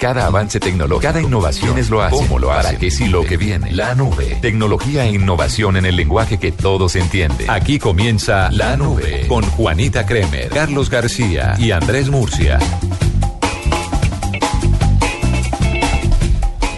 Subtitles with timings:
[0.00, 2.16] Cada avance tecnológico, cada innovación es lo hace.
[2.16, 2.68] ¿Cómo lo hace?
[2.68, 3.70] ¿Para qué si lo que viene?
[3.70, 4.38] La nube.
[4.40, 7.50] Tecnología e innovación en el lenguaje que todos entienden.
[7.50, 12.58] Aquí comienza La Nube con Juanita Kremer, Carlos García y Andrés Murcia.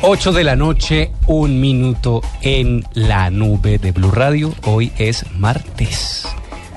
[0.01, 4.53] 8 de la noche, un minuto en la nube de Blue Radio.
[4.65, 6.27] Hoy es martes.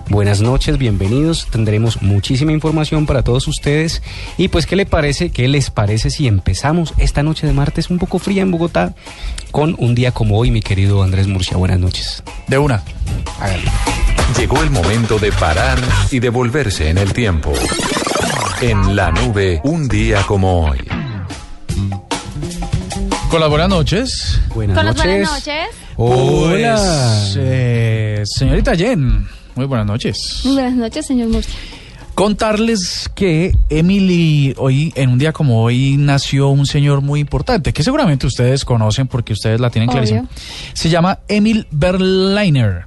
[0.09, 1.47] Buenas noches, bienvenidos.
[1.49, 4.01] Tendremos muchísima información para todos ustedes.
[4.37, 5.31] Y pues, ¿qué le parece?
[5.31, 8.93] ¿Qué les parece si empezamos esta noche de martes un poco fría en Bogotá
[9.51, 11.57] con un día como hoy, mi querido Andrés Murcia?
[11.57, 12.23] Buenas noches.
[12.47, 12.83] De una.
[13.39, 13.63] Hágale.
[14.37, 15.79] Llegó el momento de parar
[16.11, 17.51] y devolverse en el tiempo.
[18.61, 20.79] En la nube, un día como hoy.
[23.29, 24.39] Con las buenas noches.
[24.53, 25.11] Buenas Con las noches.
[25.11, 25.67] buenas noches.
[25.97, 26.75] Hola.
[26.75, 30.41] Pues, eh, señorita Jen, muy buenas noches.
[30.43, 31.53] Muy buenas noches, señor Murcia.
[32.13, 37.83] Contarles que Emily, hoy, en un día como hoy, nació un señor muy importante, que
[37.83, 40.01] seguramente ustedes conocen porque ustedes la tienen Obvio.
[40.01, 40.29] clarísima.
[40.73, 42.85] Se llama Emil Berliner.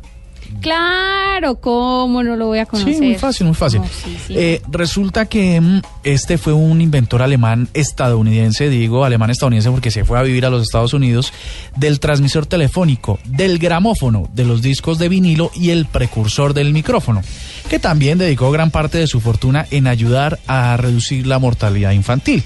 [0.60, 2.94] Claro, ¿cómo no lo voy a conocer?
[2.94, 3.80] Sí, muy fácil, muy fácil.
[3.80, 4.34] No, sí, sí.
[4.36, 10.05] Eh, resulta que mm, este fue un inventor alemán estadounidense, digo alemán estadounidense porque se
[10.05, 11.32] fue a vivir a los Estados Unidos,
[11.77, 17.22] del transmisor telefónico, del gramófono, de los discos de vinilo y el precursor del micrófono,
[17.68, 22.42] que también dedicó gran parte de su fortuna en ayudar a reducir la mortalidad infantil.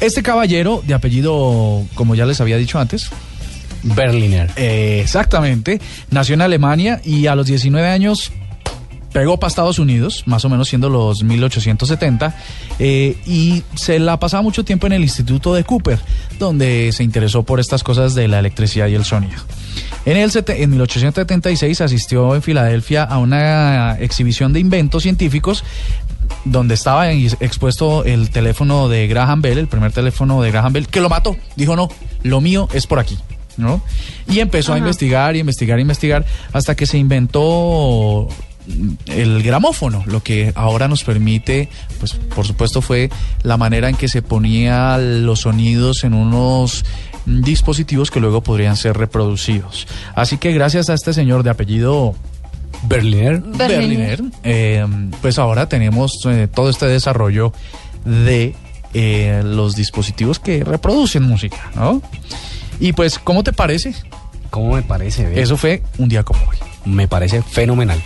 [0.00, 3.10] Este caballero, de apellido, como ya les había dicho antes,
[3.84, 4.50] Berliner.
[4.56, 5.80] exactamente.
[6.10, 8.32] Nació en Alemania y a los 19 años
[9.14, 12.36] pegó para Estados Unidos, más o menos siendo los 1870,
[12.80, 16.00] eh, y se la pasaba mucho tiempo en el Instituto de Cooper,
[16.40, 19.40] donde se interesó por estas cosas de la electricidad y el sonido.
[20.04, 25.64] En, el, en 1876 asistió en Filadelfia a una exhibición de inventos científicos
[26.44, 31.00] donde estaba expuesto el teléfono de Graham Bell, el primer teléfono de Graham Bell, que
[31.00, 31.36] lo mató.
[31.54, 31.88] Dijo, no,
[32.24, 33.16] lo mío es por aquí.
[33.56, 33.82] ¿No?
[34.28, 38.28] Y empezó a investigar y investigar y investigar hasta que se inventó
[39.06, 41.68] el gramófono, lo que ahora nos permite,
[41.98, 43.10] pues por supuesto fue
[43.42, 46.84] la manera en que se ponía los sonidos en unos
[47.26, 49.86] dispositivos que luego podrían ser reproducidos.
[50.14, 52.14] Así que gracias a este señor de apellido
[52.86, 53.40] Berliner.
[53.40, 54.86] Berliner, eh,
[55.20, 57.52] pues ahora tenemos eh, todo este desarrollo
[58.04, 58.54] de
[58.92, 62.02] eh, los dispositivos que reproducen música, ¿no?
[62.80, 63.94] Y pues, ¿cómo te parece?
[64.50, 65.40] ¿Cómo me parece?
[65.40, 66.56] Eso fue un día como hoy.
[66.84, 68.00] me parece fenomenal.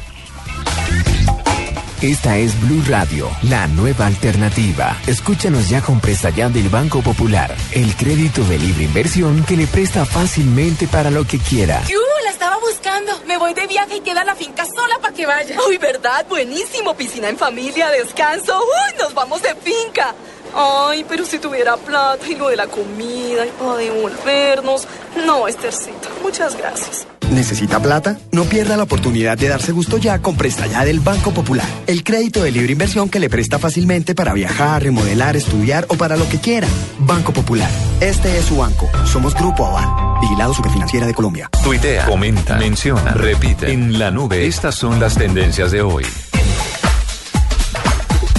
[2.01, 4.97] Esta es Blue Radio, la nueva alternativa.
[5.09, 9.67] Escúchanos ya con presta ya del Banco Popular, el crédito de libre inversión que le
[9.67, 11.83] presta fácilmente para lo que quiera.
[11.89, 11.99] ¡Yu!
[12.25, 13.11] La estaba buscando.
[13.27, 15.57] Me voy de viaje y queda la finca sola para que vaya.
[15.69, 16.25] ¡Uy, verdad!
[16.29, 16.95] Buenísimo.
[16.95, 18.57] Piscina en familia, descanso.
[18.61, 18.99] ¡Uy!
[19.01, 20.15] Nos vamos de finca.
[20.61, 24.89] Ay, pero si tuviera plata y lo de la comida y para devolvernos.
[25.25, 26.09] No, Estercita.
[26.21, 27.07] Muchas gracias.
[27.31, 28.19] ¿Necesita plata?
[28.33, 31.67] No pierda la oportunidad de darse gusto ya con Presta Ya del Banco Popular.
[31.87, 36.17] El crédito de libre inversión que le presta fácilmente para viajar, remodelar, estudiar o para
[36.17, 36.67] lo que quiera.
[36.99, 37.71] Banco Popular.
[38.01, 38.91] Este es su banco.
[39.05, 40.21] Somos Grupo Aval.
[40.23, 41.49] Vigilado Superfinanciera de Colombia.
[41.63, 43.71] Tuitea, comenta, menciona, repite.
[43.71, 46.05] En la nube, estas son las tendencias de hoy.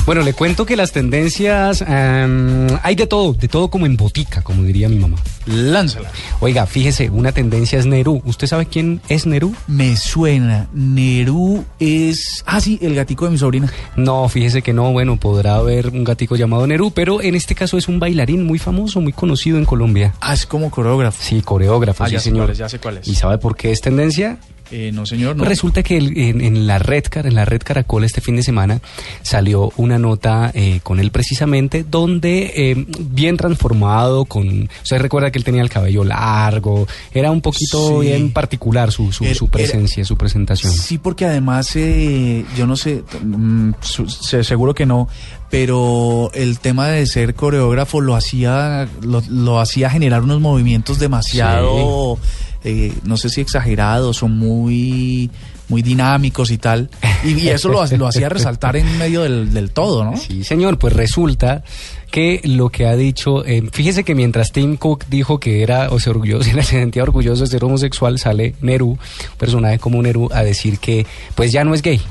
[0.10, 4.42] Bueno, le cuento que las tendencias em, hay de todo, de todo como en botica,
[4.42, 5.18] como diría mi mamá.
[5.46, 6.10] Lánzala.
[6.40, 8.20] Oiga, fíjese, una tendencia es Nerú.
[8.26, 9.54] ¿Usted sabe quién es Nerú?
[9.68, 10.68] Me suena.
[10.74, 12.44] Nerú es.
[12.48, 13.72] Ah, sí, el gatico de mi sobrina.
[13.98, 17.78] No, fíjese que no, bueno, podrá haber un gatico llamado Nerú, pero en este caso
[17.78, 20.16] es un bailarín muy famoso, muy conocido en Colombia.
[20.22, 21.22] Ah, es como coreógrafo.
[21.22, 22.46] Sí, coreógrafo, Ah, sí ya sé señor.
[22.46, 23.08] cuál es, ya sé cuál es.
[23.08, 24.40] ¿Y sabe por qué es tendencia?
[24.72, 25.46] Eh, no, señor, no.
[25.46, 28.44] Resulta que el- en, en la red Car- en la red Caracol este fin de
[28.44, 28.82] semana
[29.24, 35.40] salió una nota eh, con él precisamente donde eh, bien transformado con usted recuerda que
[35.40, 38.08] él tenía el cabello largo era un poquito Sí.
[38.08, 42.76] bien particular su, su, Era- su presencia su presentación Sí, porque además, eh, yo no
[42.76, 45.08] sé, mm, su- seguro que no,
[45.50, 52.18] pero el tema de ser coreógrafo lo hacía, lo, lo hacía generar unos movimientos demasiado,
[52.64, 55.30] eh, no sé si exagerados o muy,
[55.68, 56.90] muy dinámicos y tal,
[57.24, 60.18] y, eso lo, ha- lo hacía resaltar en medio del, del todo, ¿no?
[60.18, 61.64] Sí, señor, pues resulta
[62.12, 66.00] que lo que ha dicho, eh, fíjese que mientras Tim Cook dijo que era o
[66.00, 68.98] se orgulloso, se sentía orgulloso de ser homosexual, sale Neru,
[69.38, 71.06] personaje como Neru, a decir que
[71.36, 72.02] pues ya no es gay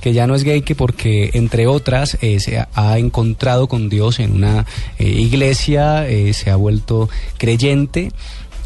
[0.00, 3.88] que ya no es gay que porque entre otras eh, se ha, ha encontrado con
[3.88, 4.64] Dios en una
[4.96, 8.12] eh, iglesia eh, se ha vuelto creyente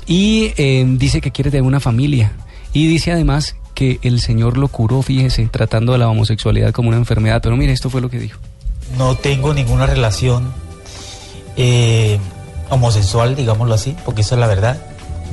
[0.06, 2.32] y eh, dice que quiere tener una familia
[2.72, 6.98] y dice además que el Señor lo curó, fíjese, tratando a la homosexualidad como una
[6.98, 7.40] enfermedad.
[7.42, 8.38] Pero mire, esto fue lo que dijo.
[8.98, 10.52] no tengo ninguna relación
[11.56, 12.18] eh,
[12.68, 14.78] homosexual, digámoslo así, porque eso es la verdad.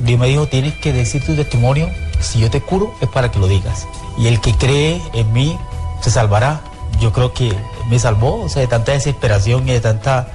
[0.04, 1.88] Dios me dijo, tienes que decir tu testimonio,
[2.20, 3.86] si yo te curo es para que lo digas.
[4.18, 5.56] Y el que cree en mí
[6.02, 6.62] se salvará.
[7.00, 7.52] Yo creo que
[7.88, 10.28] me salvó, o sea, de tanta desesperación y de tanta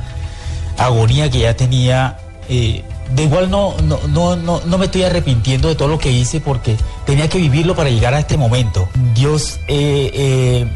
[0.77, 2.17] agonía que ya tenía.
[2.49, 2.83] eh,
[3.13, 6.41] de igual no, no, no, no, no me estoy arrepintiendo de todo lo que hice
[6.41, 6.75] porque
[7.05, 8.89] tenía que vivirlo para llegar a este momento.
[9.13, 10.67] Dios eh, eh,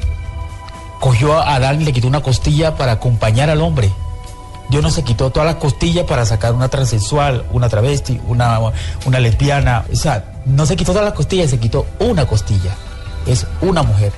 [1.00, 3.92] cogió a Adán y le quitó una costilla para acompañar al hombre.
[4.70, 8.60] Dios no se quitó todas las costillas para sacar una transexual, una travesti, una,
[9.06, 9.86] una lesbiana.
[9.92, 12.76] O sea, no se quitó todas las costillas, se quitó una costilla.
[13.26, 14.14] Es una mujer.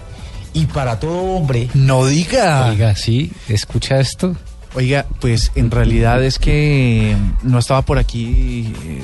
[0.53, 2.67] Y para todo hombre, No diga.
[2.69, 4.35] Oiga, sí, escucha esto.
[4.73, 9.03] Oiga, pues en realidad es que no estaba por aquí eh,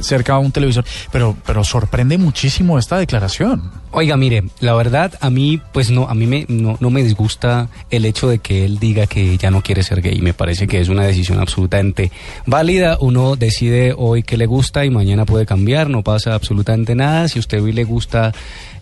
[0.00, 3.70] cerca de un televisor, pero, pero sorprende muchísimo esta declaración.
[3.92, 7.68] Oiga, mire, la verdad a mí pues no a mí me no, no me disgusta
[7.90, 10.20] el hecho de que él diga que ya no quiere ser gay.
[10.20, 12.10] Me parece que es una decisión absolutamente
[12.44, 12.98] válida.
[13.00, 17.28] Uno decide hoy que le gusta y mañana puede cambiar, no pasa absolutamente nada.
[17.28, 18.32] Si a usted hoy le gusta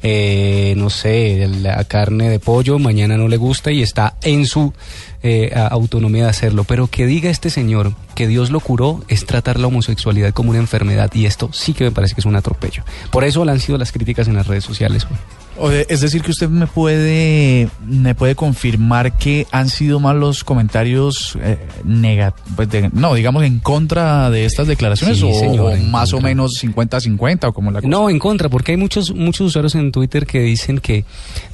[0.03, 4.73] eh, no sé, la carne de pollo, mañana no le gusta y está en su
[5.23, 6.65] eh, autonomía de hacerlo.
[6.65, 10.59] Pero que diga este señor que Dios lo curó es tratar la homosexualidad como una
[10.59, 12.85] enfermedad y esto sí que me parece que es un atropello.
[13.11, 15.07] Por eso han sido las críticas en las redes sociales.
[15.59, 20.17] O de- es decir, que usted me puede, me puede confirmar que han sido más
[20.17, 25.61] los comentarios eh, nega- pues no, digamos en contra de estas declaraciones Sí, o, señor,
[25.67, 27.89] o en más o menos 50-50 o como la cosa.
[27.89, 31.05] No, en contra, porque hay muchos muchos usuarios en Twitter que dicen que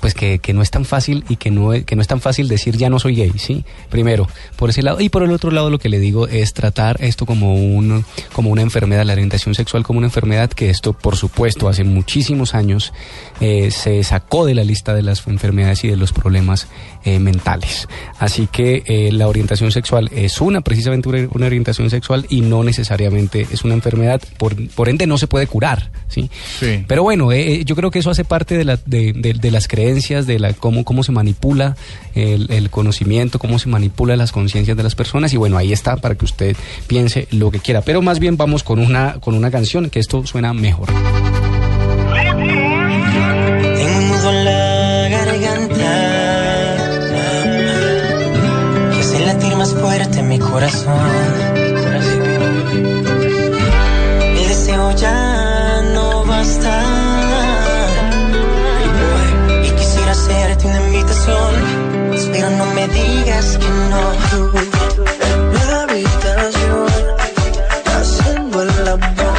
[0.00, 2.20] pues que, que no es tan fácil y que no es, que no es tan
[2.20, 3.64] fácil decir ya no soy gay, ¿sí?
[3.90, 7.02] Primero, por ese lado y por el otro lado lo que le digo es tratar
[7.02, 11.16] esto como un como una enfermedad, la orientación sexual como una enfermedad que esto por
[11.16, 12.92] supuesto hace muchísimos años
[13.40, 16.66] eh, se sacó de la lista de las enfermedades y de los problemas
[17.04, 17.88] eh, mentales.
[18.18, 22.64] Así que eh, la orientación sexual es una, precisamente una, una orientación sexual y no
[22.64, 26.30] necesariamente es una enfermedad, por, por ende no se puede curar, ¿sí?
[26.60, 26.84] Sí.
[26.86, 29.68] Pero bueno, eh, yo creo que eso hace parte de, la, de, de- de las
[29.68, 31.76] creencias, de la cómo, cómo se manipula
[32.14, 35.32] el, el conocimiento, cómo se manipula las conciencias de las personas.
[35.32, 36.56] Y bueno, ahí está para que usted
[36.86, 37.82] piense lo que quiera.
[37.82, 40.88] Pero más bien vamos con una, con una canción, que esto suena mejor.
[50.28, 50.94] Mi corazón.
[54.36, 56.82] El deseo ya no basta
[59.64, 61.54] y quisiera hacerte una invitación,
[62.32, 64.02] pero no me digas que no.
[65.58, 66.88] En la habitación,
[67.96, 69.38] haciendo el amor,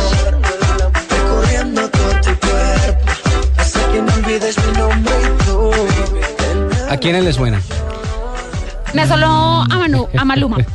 [1.09, 3.11] recorriendo todo tu cuerpo.
[3.57, 5.71] Hasta que no olvides mi nombre y tú.
[6.89, 7.61] ¿A quiénes le suena?
[8.93, 10.57] Me solo a, Manu, a Maluma.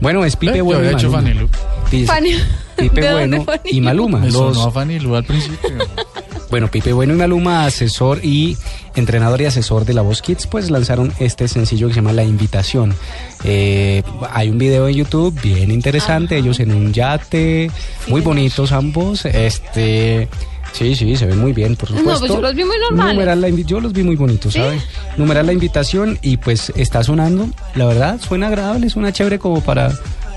[0.00, 1.22] Bueno, es Pipe Eh, yo Bueno y había hecho Maluma.
[1.32, 1.48] Fanny Lu.
[1.90, 2.42] Dice, Fanny-
[2.76, 3.84] Pipe ¿De dónde Bueno y Lu?
[3.84, 4.18] Maluma.
[4.18, 5.70] Me los- sonó a Fanny Lu al principio.
[6.50, 8.56] Bueno, Pipe Bueno y Maluma, asesor y
[8.94, 12.22] entrenador y asesor de La Voz Kids, pues lanzaron este sencillo que se llama La
[12.22, 12.94] Invitación.
[13.42, 17.72] Eh, hay un video en YouTube bien interesante, ellos en un yate,
[18.06, 19.24] muy bonitos ambos.
[19.24, 20.28] Este.
[20.74, 22.20] Sí, sí, se ven muy bien, por No, supuesto.
[22.20, 23.14] pues yo los vi muy normales.
[23.14, 24.58] Numeral la yo los vi muy bonitos, ¿Sí?
[24.58, 24.80] ¿sabe?
[25.16, 29.92] Numeral la invitación y pues está sonando, la verdad, suena agradable, suena chévere como para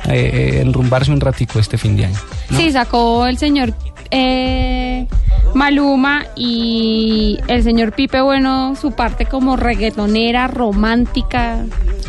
[0.07, 2.19] eh, enrumbarse un ratico este fin de año.
[2.51, 2.57] ¿no?
[2.59, 3.73] Sí, sacó el señor
[4.11, 5.07] eh,
[5.55, 11.65] Maluma y el señor Pipe Bueno su parte como reggaetonera, romántica.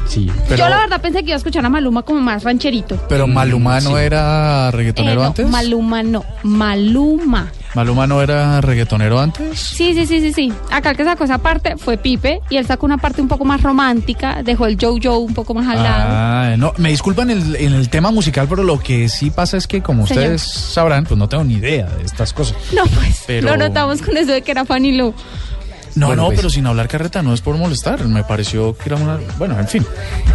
[0.08, 0.30] Sí.
[0.48, 2.96] Pero, Yo la verdad pensé que iba a escuchar a Maluma como más rancherito.
[3.08, 3.96] pero Maluma no Sí.
[4.02, 5.48] era Eh, reggaetonero no, antes.
[5.50, 7.52] Maluma no, Maluma.
[7.74, 9.58] Maluma no era reggaetonero antes.
[9.60, 10.52] Sí, sí, sí, sí, sí.
[10.70, 13.44] Acá el que sacó esa parte fue Pipe y él sacó una parte un poco
[13.44, 16.04] más romántica, dejó el Joe Joe un poco más al lado.
[16.08, 19.66] Ah, no, me disculpan el, en el tema musical, pero lo que sí pasa es
[19.66, 20.24] que, como Señor.
[20.24, 22.56] ustedes sabrán, pues no tengo ni idea de estas cosas.
[22.74, 25.14] No, pues, Pero- lo notamos con eso de que era Fanny Lu.
[25.94, 26.38] No, Bueno, no, pues.
[26.38, 28.04] pero sin hablar carreta no es por molestar.
[28.06, 29.18] Me pareció que era una.
[29.38, 29.86] Bueno, en fin.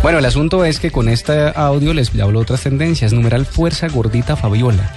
[0.01, 3.13] Bueno, el asunto es que con este audio les hablo otras tendencias.
[3.13, 4.93] Numeral Fuerza Gordita Fabiola.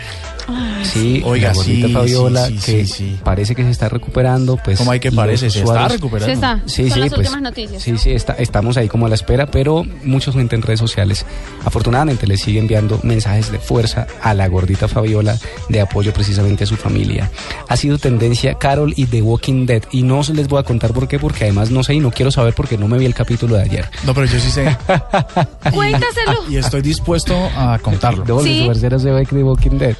[0.82, 3.18] Sí, Oiga, la gordita sí, Fabiola sí, sí, que sí, sí.
[3.24, 4.56] parece que se está recuperando.
[4.56, 5.50] Pues, ¿Cómo hay que parece?
[5.50, 6.26] Se está recuperando.
[6.26, 6.62] Se está.
[6.66, 7.82] Sí, Son sí, las pues, últimas noticias.
[7.82, 11.26] sí, sí, está- estamos ahí como a la espera, pero mucha gente en redes sociales,
[11.64, 15.36] afortunadamente, le sigue enviando mensajes de fuerza a la gordita Fabiola
[15.68, 17.30] de apoyo precisamente a su familia.
[17.68, 21.08] Ha sido tendencia Carol y The Walking Dead, y no les voy a contar por
[21.08, 23.56] qué, porque además no sé y no quiero saber porque no me vi el capítulo
[23.56, 23.88] de ayer.
[24.04, 24.76] No, pero yo sí sé.
[25.72, 26.44] Cuéntaselo.
[26.48, 28.24] y estoy dispuesto a contarlo.
[28.46, 28.68] Sí.
[28.68, 29.96] The Walking Dead.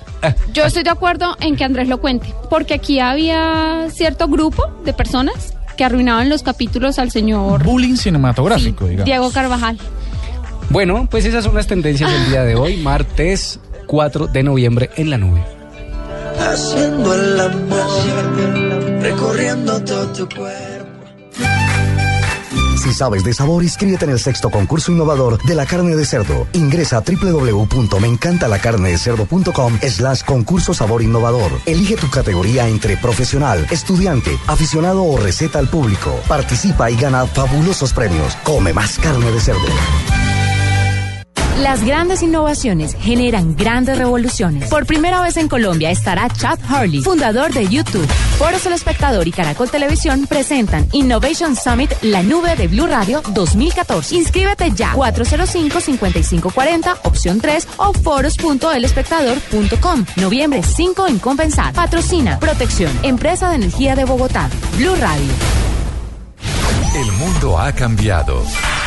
[0.52, 4.93] Yo estoy de acuerdo en que Andrés lo cuente, porque aquí había cierto grupo de
[4.93, 9.05] personas que arruinaban los capítulos al señor Bullying cinematográfico, sí, digamos.
[9.05, 9.78] Diego Carvajal.
[10.71, 15.11] Bueno, pues esas son las tendencias del día de hoy, martes 4 de noviembre en
[15.11, 15.43] la nube.
[16.38, 20.75] Haciendo el amor, recorriendo todo tu cuerpo.
[22.87, 26.47] Si sabes de sabor, inscríbete en el sexto concurso innovador de la carne de cerdo.
[26.52, 31.50] Ingresa a www.meencantalacarnedecerdo.com slash concurso sabor innovador.
[31.66, 36.14] Elige tu categoría entre profesional, estudiante, aficionado o receta al público.
[36.28, 38.37] Participa y gana fabulosos premios.
[38.45, 39.66] Come más carne de cerdo.
[41.61, 44.69] Las grandes innovaciones generan grandes revoluciones.
[44.69, 48.07] Por primera vez en Colombia estará Chad Hurley, fundador de YouTube.
[48.39, 54.17] Foros El Espectador y Caracol Televisión presentan Innovation Summit La Nube de Blue Radio 2014.
[54.17, 60.05] Inscríbete ya 405-5540, opción 3 o foros.elespectador.com.
[60.17, 61.73] Noviembre 5 en Compensar.
[61.73, 64.51] Patrocina Protección, Empresa de Energía de Bogotá.
[64.77, 65.33] Blue Radio.
[66.95, 68.43] El mundo ha cambiado.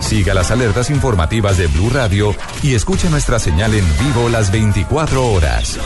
[0.00, 5.24] Siga las alertas informativas de Blue Radio y escuche nuestra señal en vivo las 24
[5.26, 5.78] horas.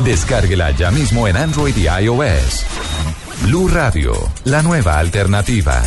[0.00, 2.64] Descárguela ya mismo en Android y iOS.
[3.42, 4.12] Blue Radio,
[4.44, 5.82] la nueva alternativa.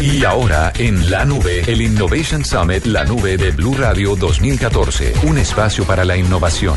[0.00, 5.38] Y ahora en la nube, el Innovation Summit, la nube de Blue Radio 2014, un
[5.38, 6.76] espacio para la innovación.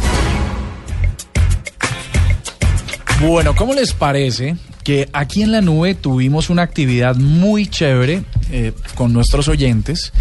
[3.20, 8.74] Bueno, ¿cómo les parece que aquí en la nube tuvimos una actividad muy chévere eh,
[8.94, 10.14] con nuestros oyentes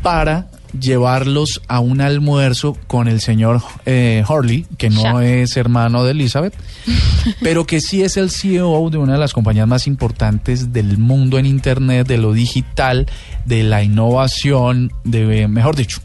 [0.00, 6.12] para llevarlos a un almuerzo con el señor eh, Hurley, que no es hermano de
[6.12, 6.54] Elizabeth,
[7.42, 11.38] pero que sí es el CEO de una de las compañías más importantes del mundo
[11.38, 13.06] en Internet, de lo digital,
[13.44, 16.00] de la innovación, de mejor dicho.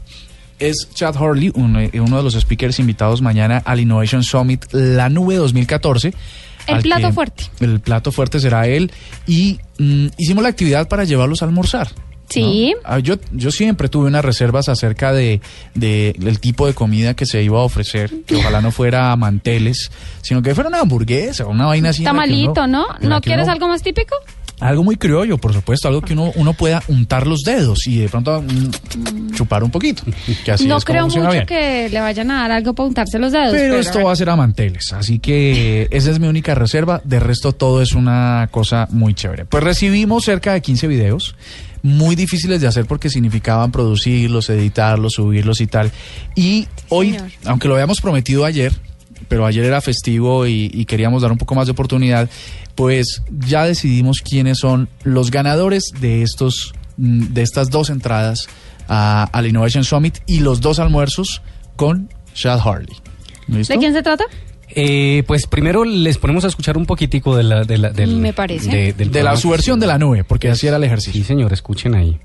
[0.58, 1.48] Es Chad Hurley,
[1.92, 6.14] eh, uno de los speakers invitados mañana al Innovation Summit La Nube 2014.
[6.66, 7.44] El plato fuerte.
[7.60, 8.90] El plato fuerte será él.
[9.26, 11.88] Y mm, hicimos la actividad para llevarlos a almorzar.
[12.28, 12.74] Sí.
[12.84, 15.40] Ah, Yo, yo siempre tuve unas reservas acerca de,
[15.74, 19.92] de- del tipo de comida que se iba a ofrecer, que ojalá no fuera manteles,
[20.22, 22.02] sino que fuera una hamburguesa, una vaina así.
[22.02, 22.86] Tamalito, ¿no?
[23.00, 24.16] ¿No quieres uno- algo más típico?
[24.60, 28.08] Algo muy criollo, por supuesto, algo que uno, uno pueda untar los dedos y de
[28.08, 30.02] pronto mm, chupar un poquito.
[30.44, 31.44] Que así no es creo mucho bien.
[31.44, 33.52] que le vayan a dar algo para untarse los dedos.
[33.52, 37.02] Pero esto va a ser a manteles, así que esa es mi única reserva.
[37.04, 39.44] De resto, todo es una cosa muy chévere.
[39.44, 41.36] Pues recibimos cerca de 15 videos,
[41.82, 45.90] muy difíciles de hacer porque significaban producirlos, editarlos, subirlos y tal.
[46.34, 47.30] Y hoy, señor.
[47.44, 48.72] aunque lo habíamos prometido ayer,
[49.28, 52.28] pero ayer era festivo y, y queríamos dar un poco más de oportunidad,
[52.74, 58.46] pues ya decidimos quiénes son los ganadores de estos mm, de estas dos entradas
[58.88, 61.42] a- al Innovation Summit y los dos almuerzos
[61.76, 62.94] con Chad Harley.
[63.48, 63.72] ¿Listo?
[63.74, 64.24] ¿De quién se trata?
[64.68, 68.32] Eh, pues primero les ponemos a escuchar un poquitico de la, de la, del- Me
[68.32, 68.68] parece.
[68.70, 69.36] de, del De la programa.
[69.36, 71.12] su versión de la nube, porque así era el ejercicio.
[71.20, 72.18] Sí, señor, escuchen ahí.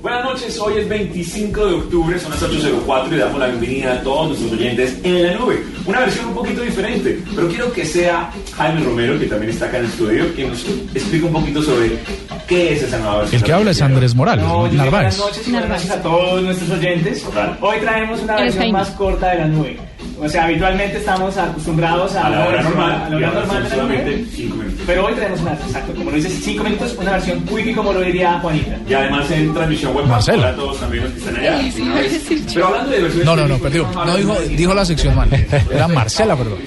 [0.00, 4.00] Buenas noches, hoy es 25 de octubre, son las 8.04 y damos la bienvenida a
[4.02, 5.64] todos nuestros oyentes en la nube.
[5.86, 9.78] Una versión un poquito diferente, pero quiero que sea Jaime Romero, que también está acá
[9.78, 10.64] en el estudio, que nos
[10.94, 11.98] explique un poquito sobre
[12.46, 13.40] qué es esa nueva versión.
[13.40, 14.90] El que habla es Andrés Morales, No, Narváez.
[14.90, 17.26] Buenas noches y buenas noches a todos nuestros oyentes.
[17.60, 19.78] Hoy traemos una versión más corta de la nube.
[20.20, 23.68] O sea, habitualmente estamos acostumbrados a, A la hora normal, a la hora normal de
[23.68, 24.82] la solamente minutos.
[24.86, 28.00] Pero hoy traemos una, exacto, como lo dices, 5 minutos, una versión quickie como lo
[28.00, 28.78] diría Juanita.
[28.88, 30.42] Y además en transmisión web Marcelo.
[30.42, 31.62] para todos también los que están allá.
[31.62, 33.88] Sí, sí, Pero hablando de versiones No, no, no, perdió.
[33.92, 35.28] No dijo, dijo la sección mal.
[35.72, 36.58] Era Marcela, perdón.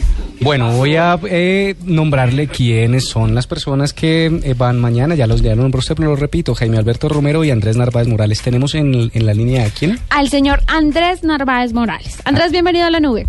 [0.43, 5.13] Bueno, voy a eh, nombrarle quiénes son las personas que eh, van mañana.
[5.13, 6.55] Ya los ya lo nombró usted, pero lo repito.
[6.55, 8.41] Jaime Alberto Romero y Andrés Narváez Morales.
[8.41, 9.99] Tenemos en, en la línea a quién?
[10.09, 12.17] Al señor Andrés Narváez Morales.
[12.25, 13.27] Andrés, bienvenido a la nube.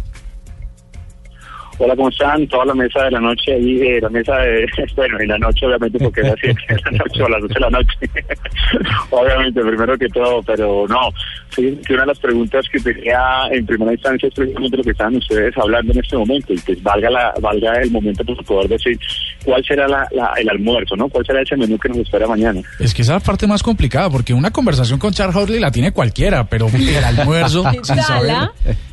[1.85, 2.47] Hola, ¿cómo están?
[2.47, 4.65] Toda la mesa de la noche ahí, eh, la mesa de,
[4.97, 7.55] bueno, en la noche obviamente porque era así, en la noche o a las 8
[7.55, 7.99] de la noche.
[9.11, 11.09] obviamente, primero que todo, pero no.
[11.51, 13.21] Sí, que una de las preguntas que tenía
[13.51, 16.77] en primera instancia es precisamente lo que estaban ustedes hablando en este momento y que
[16.77, 18.99] valga la valga el momento para poder decir
[19.45, 21.09] cuál será la, la- el almuerzo, ¿no?
[21.09, 22.61] ¿Cuál será ese menú que nos espera mañana?
[22.79, 25.71] Es que esa es la parte más complicada, porque una conversación con Chad Harley la
[25.73, 28.37] tiene cualquiera, pero el almuerzo, sin saber,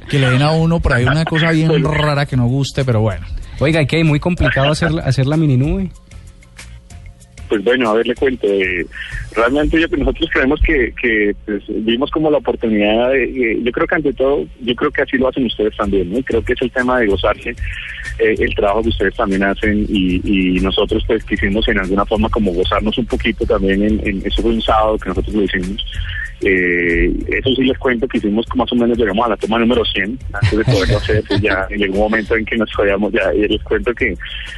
[0.09, 2.47] que le den a uno por ahí una cosa bien rara que no
[2.85, 3.25] pero bueno.
[3.59, 4.03] Oiga, ¿y qué?
[4.03, 5.89] Muy complicado hacer, hacer la mini nube.
[7.49, 8.45] Pues bueno, a ver, le cuento.
[8.47, 8.85] eh,
[9.35, 13.87] realmente yo, nosotros creemos que, que pues, vimos como la oportunidad de, eh, yo creo
[13.87, 16.19] que ante todo, yo creo que así lo hacen ustedes también, ¿no?
[16.19, 17.49] Y creo que es el tema de gozarse
[18.19, 22.29] eh, el trabajo que ustedes también hacen y, y nosotros pues quisimos en alguna forma
[22.29, 25.83] como gozarnos un poquito también en, en eso fue un sábado que nosotros lo hicimos.
[26.41, 29.59] Eh, eso sí les cuento que hicimos como más o menos llegamos a la toma
[29.59, 33.11] número 100 antes de poderlo hacer pues ya llegó un momento en que nos podíamos
[33.11, 34.15] ya y les cuento que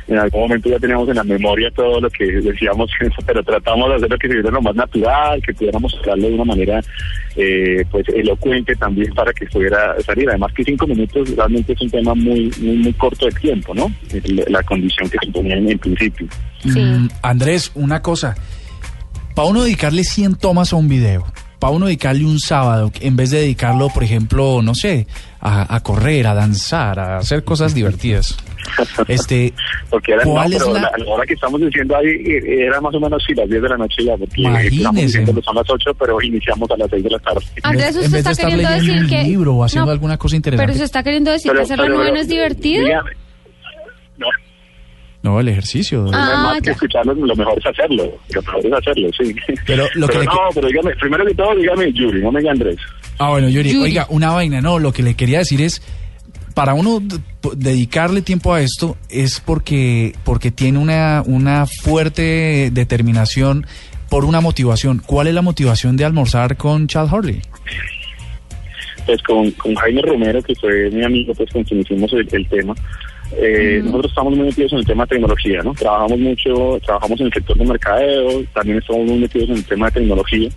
[0.07, 2.91] en algún momento ya teníamos en la memoria todo lo que decíamos
[3.25, 6.33] pero tratamos de hacer lo que se viera lo más natural que pudiéramos hablarlo de
[6.35, 6.81] una manera
[7.35, 10.29] eh, pues elocuente también para que pudiera salir.
[10.29, 13.91] Además que cinco minutos realmente es un tema muy muy, muy corto de tiempo no
[14.47, 16.27] la condición que se ponía en el principio.
[16.63, 18.35] Mm, Andrés, una cosa.
[19.35, 21.25] Para uno dedicarle 100 tomas a un video,
[21.61, 25.05] para uno dedicarle un sábado, en vez de dedicarlo, por ejemplo, no sé,
[25.39, 28.35] a, a correr, a danzar, a hacer cosas divertidas.
[29.07, 29.53] Este,
[29.89, 32.65] porque era no, ¿cuál es pero la- la, la hora que estamos diciendo ahí eh,
[32.67, 35.05] era más o menos sí, las 10 de la noche ya porque eh, estamos Imagínese.
[35.19, 38.01] diciendo que son las 8 pero iniciamos a las 6 de la tarde Andrés, en
[38.01, 39.23] usted vez de está estar queriendo leyendo decir un que...
[39.29, 40.77] libro o haciendo No, alguna cosa Pero interesante.
[40.77, 42.85] se está queriendo decir Pero- que hacer la pero- nube no pero- es divertido.
[42.85, 43.11] dígame,
[45.23, 46.03] No, el ejercicio.
[46.03, 49.35] no Ah, más que escucharlo lo mejor es hacerlo lo mejor es hacerlo sí
[49.67, 52.51] Pero lo que le- no pero dígame primero que todo dígame Yuri no me diga
[52.51, 52.77] Andrés
[53.19, 53.83] Ah, bueno, Yuri, Yuri.
[53.91, 55.83] oiga, una vaina, no, lo que le quería decir es,
[56.55, 56.99] para uno
[57.55, 63.67] dedicarle tiempo a esto es porque, porque tiene una, una fuerte determinación
[64.09, 65.03] por una motivación.
[65.05, 67.41] ¿Cuál es la motivación de almorzar con Chad Hurley?
[69.05, 72.47] pues con, con Jaime Romero, que fue mi amigo, pues con quien hicimos el, el
[72.47, 72.73] tema.
[73.37, 75.73] Eh, Nosotros estamos muy metidos en el tema de tecnología, ¿no?
[75.73, 79.85] Trabajamos mucho, trabajamos en el sector de mercadeo, también estamos muy metidos en el tema
[79.87, 80.49] de tecnología.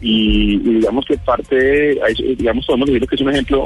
[0.00, 3.64] Y, y digamos que parte, ahí, digamos, podemos decir que es un ejemplo,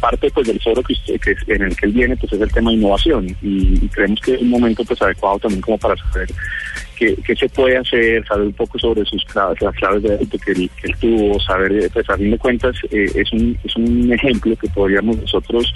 [0.00, 2.40] parte pues del foro que, usted- que es- en el que él viene, pues es
[2.40, 3.26] el tema de innovación.
[3.42, 6.28] Y, y creemos que es un momento pues adecuado también como para saber
[6.96, 10.38] qué, qué se puede hacer, saber un poco sobre sus claves, las claves de éxito
[10.44, 13.56] que él, que él tuvo, saber, eh, pues a fin de cuentas, eh, es, un,
[13.64, 15.72] es un ejemplo que podríamos nosotros,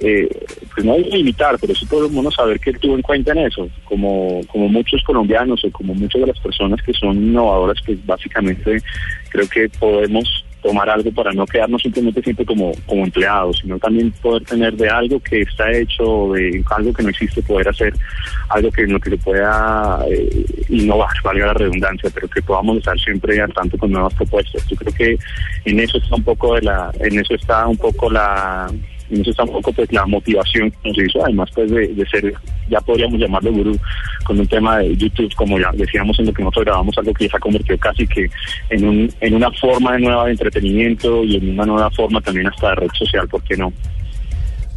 [0.00, 0.28] eh,
[0.74, 4.40] pues no limitar, pero sí podemos saber que él tuvo en cuenta en eso, como,
[4.48, 8.82] como muchos colombianos o como muchas de las personas que son innovadoras, pues básicamente
[9.30, 14.10] creo que podemos tomar algo para no quedarnos simplemente siempre como, como empleados, sino también
[14.12, 17.94] poder tener de algo que está hecho, de algo que no existe, poder hacer
[18.48, 22.98] algo que lo que se pueda eh, innovar, valga la redundancia, pero que podamos estar
[22.98, 24.66] siempre al tanto con nuevas propuestas.
[24.68, 25.18] Yo creo que
[25.64, 28.70] en eso está un poco de la, en eso está un poco la
[29.10, 32.06] en eso está un poco pues la motivación que nos hizo, además pues de, de
[32.06, 32.32] ser,
[32.68, 33.76] ya podríamos llamarlo gurú,
[34.24, 37.24] con un tema de YouTube, como ya decíamos en lo que nosotros grabamos, algo que
[37.24, 38.30] ya se ha convertido casi que
[38.70, 42.70] en, un, en una forma nueva de entretenimiento y en una nueva forma también hasta
[42.70, 43.72] de red social, ¿por qué no?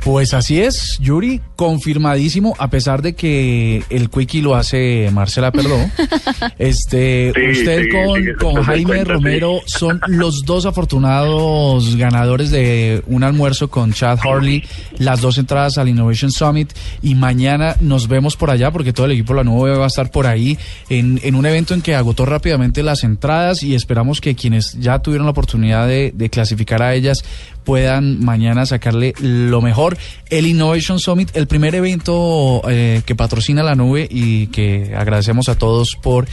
[0.03, 5.77] Pues así es, Yuri, confirmadísimo, a pesar de que el Quickie lo hace Marcela Perdó.
[6.59, 9.11] este, Sí, usted sí, con, sí, con Jaime cuenta, sí.
[9.11, 14.65] Romero son los dos afortunados ganadores de un almuerzo con Chad Harley,
[14.97, 19.13] las dos entradas al Innovation Summit y mañana nos vemos por allá porque todo el
[19.13, 20.57] equipo de la nube va a estar por ahí
[20.89, 24.99] en, en un evento en que agotó rápidamente las entradas y esperamos que quienes ya
[24.99, 27.23] tuvieron la oportunidad de, de clasificar a ellas
[27.63, 29.97] puedan mañana sacarle lo mejor.
[30.29, 35.57] El Innovation Summit, el primer evento eh, que patrocina la nube y que agradecemos a
[35.57, 36.25] todos por,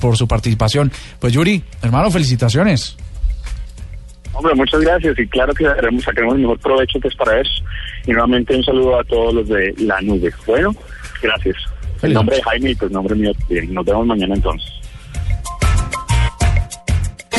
[0.00, 0.90] por su participación.
[1.18, 2.96] Pues Yuri, hermano, felicitaciones.
[4.32, 7.62] Hombre, muchas gracias y claro que sacaremos, sacaremos el mejor provecho pues para eso.
[8.06, 10.30] Y nuevamente un saludo a todos los de la nube.
[10.46, 10.74] Bueno,
[11.22, 11.56] gracias.
[11.98, 14.70] Feliz nombre de Jaime y pues nombre mío, bien, nos vemos mañana entonces.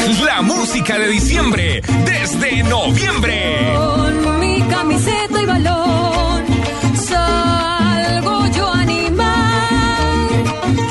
[0.08, 3.74] La música de diciembre desde noviembre.
[3.76, 6.46] Con mi camiseta y balón
[6.96, 10.30] salgo yo a animar.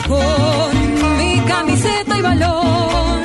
[0.06, 3.22] Con mi camiseta y balón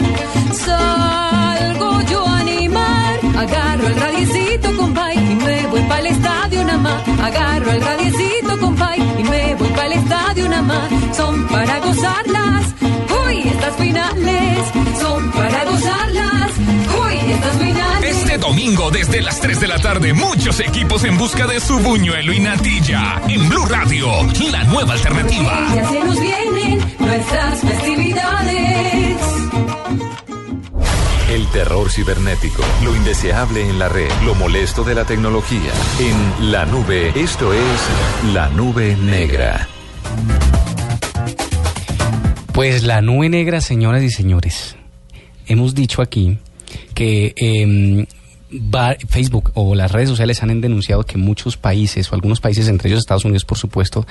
[0.54, 3.20] salgo yo a animar.
[3.38, 7.08] Agarro el radiecito, compay, y me voy para el estadio nada más.
[7.20, 11.18] Agarro el radiecito, compay, y me voy para el estadio nada más.
[11.18, 12.74] Son para gozarlas.
[15.00, 16.52] Son para gozarlas.
[17.04, 18.16] Uy, estas finales.
[18.16, 22.34] Este domingo desde las 3 de la tarde, muchos equipos en busca de su buñuelo
[22.34, 23.22] y natilla.
[23.28, 24.08] En Blue Radio,
[24.52, 25.68] la nueva alternativa.
[25.76, 29.18] Ya se nos vienen nuestras festividades.
[31.32, 35.72] El terror cibernético, lo indeseable en la red, lo molesto de la tecnología.
[36.00, 39.70] En la nube, esto es la nube negra.
[42.54, 44.76] Pues la nube negra, señoras y señores.
[45.48, 46.38] Hemos dicho aquí
[46.94, 48.06] que em,
[49.08, 53.00] Facebook o las redes sociales han denunciado que muchos países, o algunos países, entre ellos
[53.00, 54.06] Estados Unidos, por supuesto,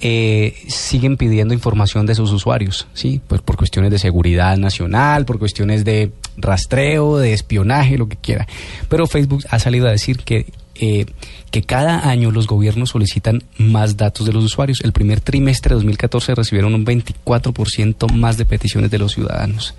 [0.00, 3.20] eh, siguen pidiendo información de sus usuarios, ¿sí?
[3.28, 8.48] Pues por cuestiones de seguridad nacional, por cuestiones de rastreo, de espionaje, lo que quiera.
[8.88, 10.46] Pero Facebook ha salido a decir que
[10.80, 11.06] eh,
[11.50, 14.80] que cada año los gobiernos solicitan más datos de los usuarios.
[14.82, 19.74] El primer trimestre de 2014 recibieron un 24% más de peticiones de los ciudadanos.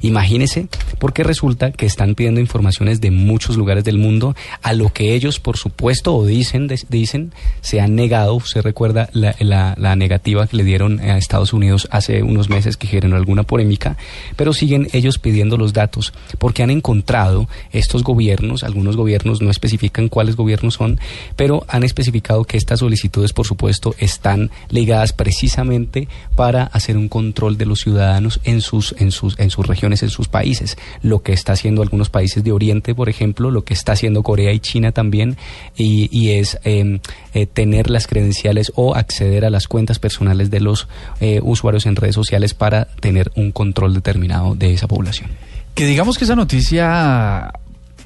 [0.00, 0.66] Imagínese,
[0.98, 5.40] porque resulta que están pidiendo informaciones de muchos lugares del mundo, a lo que ellos,
[5.40, 8.38] por supuesto, o dicen, dicen se han negado.
[8.40, 12.76] Se recuerda la, la- la negativa que le dieron a Estados Unidos hace unos meses
[12.76, 13.96] que generó alguna polémica,
[14.36, 20.08] pero siguen ellos pidiendo los datos porque han encontrado estos gobiernos, algunos gobiernos no especifican
[20.08, 20.98] cuáles gobiernos son,
[21.36, 27.56] pero han especificado que estas solicitudes, por supuesto, están ligadas precisamente para hacer un control
[27.58, 30.76] de los ciudadanos en sus, en sus, en sus regiones, en sus países.
[31.02, 34.52] Lo que está haciendo algunos países de Oriente, por ejemplo, lo que está haciendo Corea
[34.52, 35.36] y China también,
[35.76, 37.00] y, es eh,
[37.34, 40.88] eh, tener las credenciales o acceder a las cuentas personales de los
[41.20, 45.30] eh, usuarios en redes sociales para tener un control determinado de esa población.
[45.74, 47.52] Que digamos que esa noticia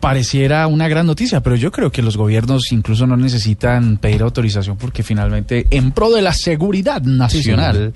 [0.09, 4.77] pareciera una gran noticia, pero yo creo que los gobiernos incluso no necesitan pedir autorización
[4.77, 7.93] porque finalmente en pro de la seguridad nacional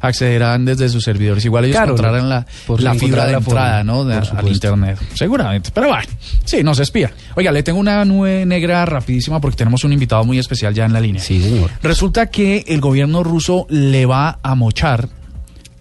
[0.00, 1.44] accederán desde sus servidores.
[1.46, 4.04] Igual ellos Claro, encontrarán la, por la fibra de la entrada forma, ¿no?
[4.04, 4.98] de- al internet.
[5.14, 5.70] Seguramente.
[5.72, 6.04] Pero bueno,
[6.44, 7.10] sí, nos espía.
[7.34, 10.92] Oiga, le tengo una nube negra rapidísima porque tenemos un invitado muy especial ya en
[10.92, 11.22] la línea.
[11.22, 11.70] Sí, señor.
[11.82, 15.08] Resulta que el gobierno ruso le va a mochar.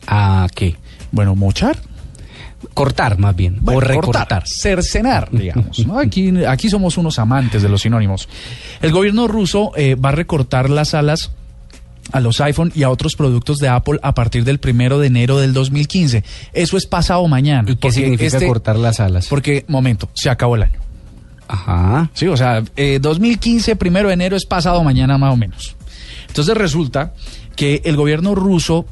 [0.08, 0.76] ¿A qué?
[1.12, 1.78] Bueno, mochar.
[2.76, 4.28] Cortar más bien, Bueno, o recortar.
[4.28, 5.88] cortar, cercenar, digamos.
[5.88, 5.98] ¿no?
[5.98, 8.30] Aquí, aquí somos unos amantes de los sinónimos.
[8.82, 11.32] El gobierno ruso eh, va a recortar las alas
[12.12, 15.40] a los iPhone y a otros productos de Apple a partir del primero de enero
[15.40, 16.24] del 2015.
[16.54, 17.68] Eso es pasado mañana.
[17.72, 19.28] ¿Y qué significa cortar las alas?
[19.28, 20.80] Porque, momento, se acabó el año.
[21.48, 22.10] Ajá.
[22.14, 25.76] Sí, o sea, eh, 2015, primero de enero es pasado mañana más o menos.
[26.28, 27.14] Entonces resulta
[27.56, 28.86] que el gobierno ruso,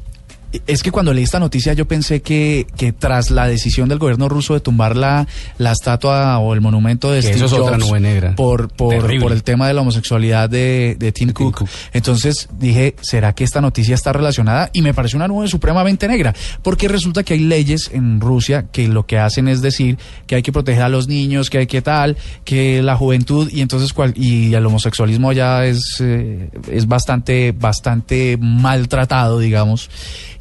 [0.67, 4.29] es que cuando leí esta noticia yo pensé que, que tras la decisión del gobierno
[4.29, 7.77] ruso de tumbar la, la estatua o el monumento de Que Steve eso es otra
[7.77, 8.35] Jobs nube negra.
[8.35, 11.67] por, por, por el tema de la homosexualidad de, de Tim Cook.
[11.91, 14.69] Entonces dije, ¿será que esta noticia está relacionada?
[14.73, 18.87] Y me pareció una nube supremamente negra, porque resulta que hay leyes en Rusia que
[18.87, 21.81] lo que hacen es decir que hay que proteger a los niños, que hay que
[21.81, 27.51] tal, que la juventud y entonces cual, y el homosexualismo ya es, eh, es bastante,
[27.51, 29.89] bastante maltratado, digamos.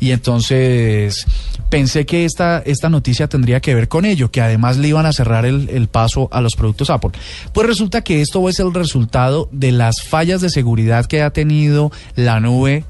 [0.03, 1.27] Y entonces
[1.71, 5.12] pensé que esta, esta noticia tendría que ver con ello, que además le iban a
[5.12, 7.12] cerrar el, el paso a los productos Apple.
[7.53, 11.93] Pues resulta que esto es el resultado de las fallas de seguridad que ha tenido
[12.17, 12.85] la nube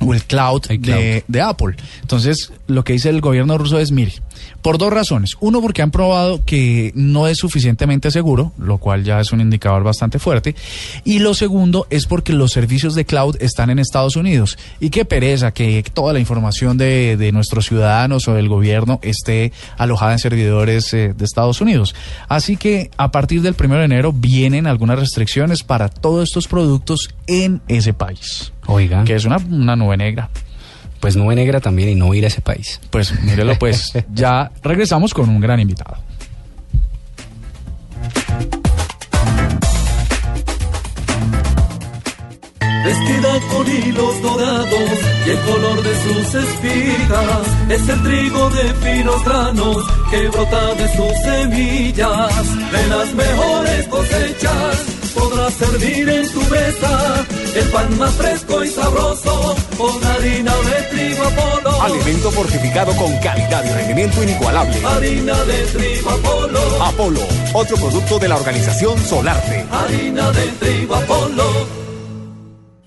[0.00, 1.76] o el cloud, De, de Apple.
[2.00, 4.14] Entonces, lo que dice el gobierno ruso es, mire,
[4.62, 5.36] por dos razones.
[5.40, 9.82] Uno, porque han probado que no es suficientemente seguro, lo cual ya es un indicador
[9.82, 10.54] bastante fuerte.
[11.04, 14.56] Y lo segundo es porque los servicios de cloud están en Estados Unidos.
[14.80, 19.52] Y qué pereza que toda la información de, de nuestros ciudadanos o del gobierno esté
[19.76, 21.94] alojada en servidores eh, de Estados Unidos.
[22.28, 27.10] Así que a partir del 1 de enero vienen algunas restricciones para todos estos productos
[27.26, 28.52] en ese país.
[28.66, 29.04] Oiga.
[29.04, 30.30] Que es una, una nube negra.
[31.02, 32.80] Pues nube negra también y no ir a ese país.
[32.90, 35.96] Pues mírelo, pues ya regresamos con un gran invitado.
[42.84, 44.90] Vestida con hilos dorados
[45.26, 50.96] y el color de sus espigas es el trigo de finos granos que brota de
[50.96, 52.70] sus semillas.
[52.70, 59.54] De las mejores cosechas podrás servir en tu mesa el pan más fresco y sabroso
[59.76, 61.82] con harina de trigo Apolo.
[61.82, 64.74] Alimento fortificado con calidad y rendimiento inigualable.
[64.84, 66.60] Harina de trigo Apolo.
[66.82, 67.20] Apolo,
[67.52, 69.66] otro producto de la organización Solarte.
[69.70, 71.44] Harina de trigo Apolo.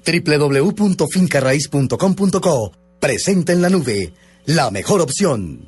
[0.06, 4.14] www.fincarraiz.com.co Presenta en la nube,
[4.46, 5.68] la mejor opción.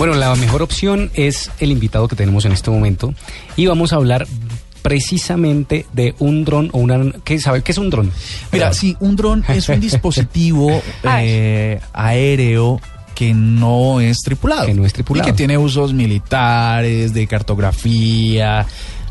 [0.00, 3.12] Bueno, la mejor opción es el invitado que tenemos en este momento
[3.54, 4.26] y vamos a hablar
[4.80, 7.12] precisamente de un dron o una...
[7.22, 8.10] ¿qué, ¿Sabe qué es un dron?
[8.50, 10.70] Mira, sí, un dron es un dispositivo
[11.02, 12.80] eh, aéreo
[13.14, 14.64] que no es tripulado.
[14.64, 15.28] Que no es tripulado.
[15.28, 18.66] Y que tiene usos militares, de cartografía.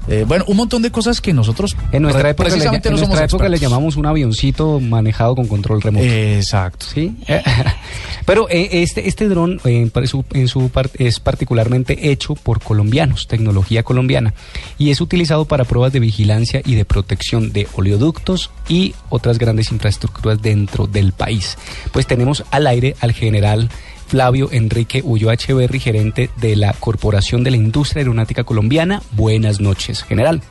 [0.10, 2.98] Eh, bueno, un montón de cosas que nosotros En nuestra época, le, precisamente en no
[3.00, 3.72] nuestra somos época le expertos.
[3.72, 6.06] llamamos un avioncito manejado con control remoto.
[6.06, 6.86] Exacto.
[6.94, 7.16] Sí.
[8.26, 12.62] Pero eh, este, este dron eh, en su, en su par- es particularmente hecho por
[12.62, 14.34] colombianos, tecnología colombiana,
[14.78, 19.72] y es utilizado para pruebas de vigilancia y de protección de oleoductos y otras grandes
[19.72, 21.58] infraestructuras dentro del país.
[21.92, 23.70] Pues tenemos al aire al general
[24.10, 29.02] Flavio Enrique Ulloa Echeverri, gerente de la Corporación de la Industria Aeronáutica Colombiana.
[29.12, 30.42] Buenas noches, general.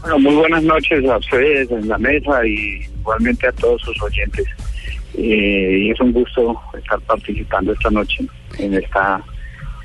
[0.00, 4.44] Bueno, muy buenas noches a ustedes en la mesa y igualmente a todos sus oyentes.
[5.14, 8.26] Eh, y es un gusto estar participando esta noche
[8.58, 9.22] en esta,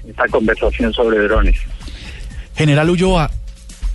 [0.07, 1.57] esta conversación sobre drones.
[2.55, 3.29] General Ulloa,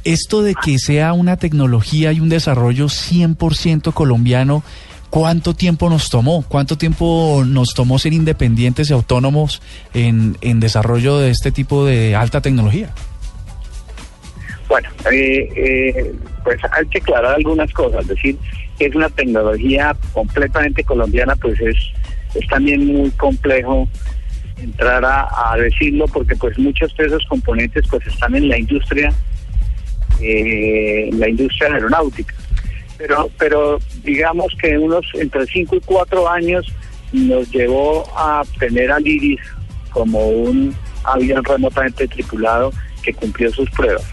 [0.05, 4.63] esto de que sea una tecnología y un desarrollo 100% colombiano,
[5.11, 6.45] ¿cuánto tiempo nos tomó?
[6.49, 9.63] ¿Cuánto tiempo nos tomó ser independientes y autónomos
[9.95, 12.91] en, en desarrollo de este tipo de alta tecnología?
[14.69, 18.37] Bueno, eh, eh, pues hay que aclarar algunas cosas, es decir,
[18.79, 21.77] es una tecnología completamente colombiana, pues es,
[22.35, 23.89] es también muy complejo
[24.59, 29.13] entrar a, a decirlo porque pues muchos de esos componentes pues están en la industria,
[30.21, 32.35] eh, en la industria aeronáutica.
[32.99, 36.67] Pero, pero digamos que unos entre 5 y 4 años
[37.13, 39.41] nos llevó a tener al Iris
[39.91, 44.05] como un avión remotamente tripulado que cumplió sus pruebas.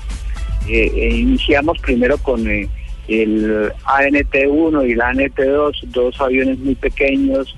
[0.67, 2.69] Eh, eh, iniciamos primero con eh,
[3.07, 7.55] el ANT-1 y el ANT-2, dos aviones muy pequeños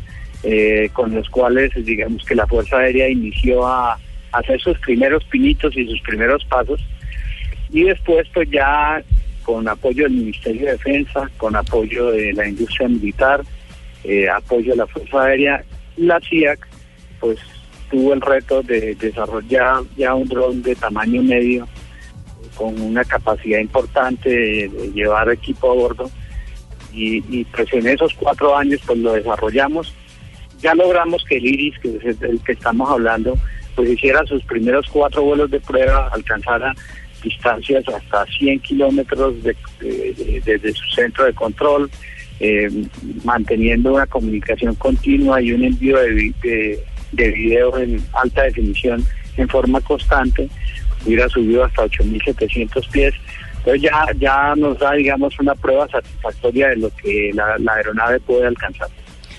[0.93, 3.97] con los cuales digamos que la Fuerza Aérea inició a
[4.31, 6.79] hacer sus primeros pinitos y sus primeros pasos
[7.71, 9.01] y después pues ya
[9.45, 13.43] con apoyo del Ministerio de Defensa, con apoyo de la industria militar,
[14.03, 15.63] eh, apoyo de la Fuerza Aérea,
[15.97, 16.67] la CIAC
[17.19, 17.39] pues
[17.89, 21.67] tuvo el reto de desarrollar ya un dron de tamaño medio
[22.55, 26.09] con una capacidad importante de, llevar equipo a bordo
[26.91, 29.93] y, y, pues en esos cuatro años pues lo desarrollamos.
[30.61, 33.37] Ya logramos que el Iris, que es el que estamos hablando,
[33.75, 36.73] pues hiciera sus primeros cuatro vuelos de prueba, alcanzara
[37.25, 41.89] distancias hasta 100 kilómetros de, de, de, desde su centro de control,
[42.39, 42.69] eh,
[43.23, 46.79] manteniendo una comunicación continua y un envío de, de,
[47.11, 49.03] de video en alta definición
[49.37, 50.49] en forma constante
[51.05, 53.13] hubiera subido hasta 8.700 pies.
[53.57, 58.19] Entonces ya, ya nos da, digamos, una prueba satisfactoria de lo que la, la, aeronave
[58.19, 58.89] puede alcanzar.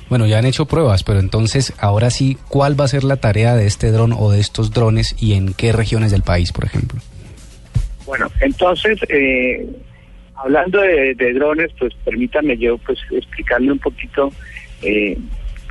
[0.09, 3.57] Bueno, ya han hecho pruebas, pero entonces, ahora sí, ¿cuál va a ser la tarea
[3.57, 7.01] de este dron o de estos drones y en qué regiones del país, por ejemplo?
[8.07, 9.67] Bueno, entonces, eh,
[10.37, 14.33] hablando de, drones, pues permítame yo pues explicarle un poquito
[14.83, 15.19] eh,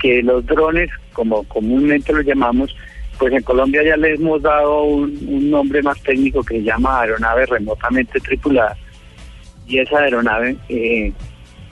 [0.02, 2.76] que los drones, como comúnmente los llamamos,
[3.18, 7.02] pues en Colombia ya le hemos dado un, un, nombre más técnico que se llama
[7.02, 8.76] aeronave remotamente tripulada.
[9.66, 11.14] Y esa aeronave, eh,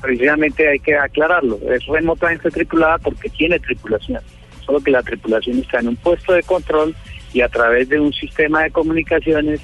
[0.02, 4.21] precisamente hay que aclararlo, es remotamente tripulada porque tiene tripulación,
[4.65, 6.95] solo que la tripulación está en un puesto de control
[7.34, 9.62] y a través de un sistema de comunicaciones,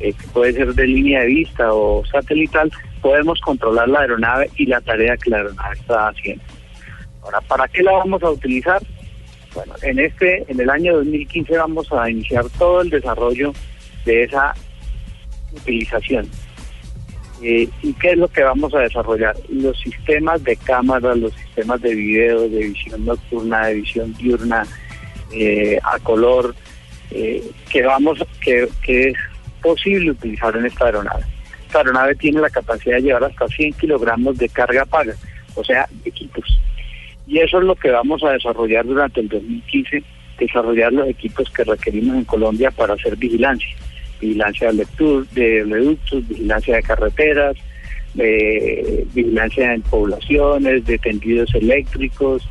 [0.00, 4.64] eh, que puede ser de línea de vista o satelital, podemos controlar la aeronave y
[4.64, 6.42] la tarea que la aeronave está haciendo.
[7.22, 8.80] Ahora, ¿para qué la vamos a utilizar?
[9.54, 13.52] Bueno, en este, en el año 2015 vamos a iniciar todo el desarrollo
[14.06, 14.54] de esa
[15.52, 16.26] utilización.
[17.42, 19.36] Eh, ¿Y qué es lo que vamos a desarrollar?
[19.50, 24.66] Los sistemas de cámaras, los sistemas de video, de visión nocturna, de visión diurna,
[25.32, 26.54] eh, a color,
[27.10, 29.16] que vamos, que, que es
[29.62, 31.24] posible utilizar en esta aeronave.
[31.66, 35.14] Esta aeronave tiene la capacidad de llevar hasta 100 kilogramos de carga paga,
[35.54, 36.58] o sea, equipos.
[37.26, 40.02] Y eso es lo que vamos a desarrollar durante el 2015,
[40.38, 43.76] desarrollar los equipos que requerimos en Colombia para hacer vigilancia.
[44.20, 47.56] Vigilancia de lectura, de oleoductos, vigilancia de carreteras,
[49.14, 52.48] vigilancia en poblaciones, de tendidos eléctricos.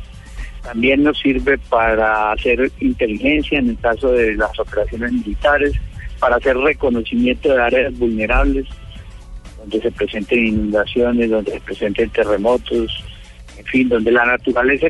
[0.62, 5.72] También nos sirve para hacer inteligencia en el caso de las operaciones militares,
[6.20, 8.66] para hacer reconocimiento de áreas vulnerables,
[9.58, 13.04] donde se presenten inundaciones, donde se presenten terremotos,
[13.58, 14.86] en fin, donde la naturaleza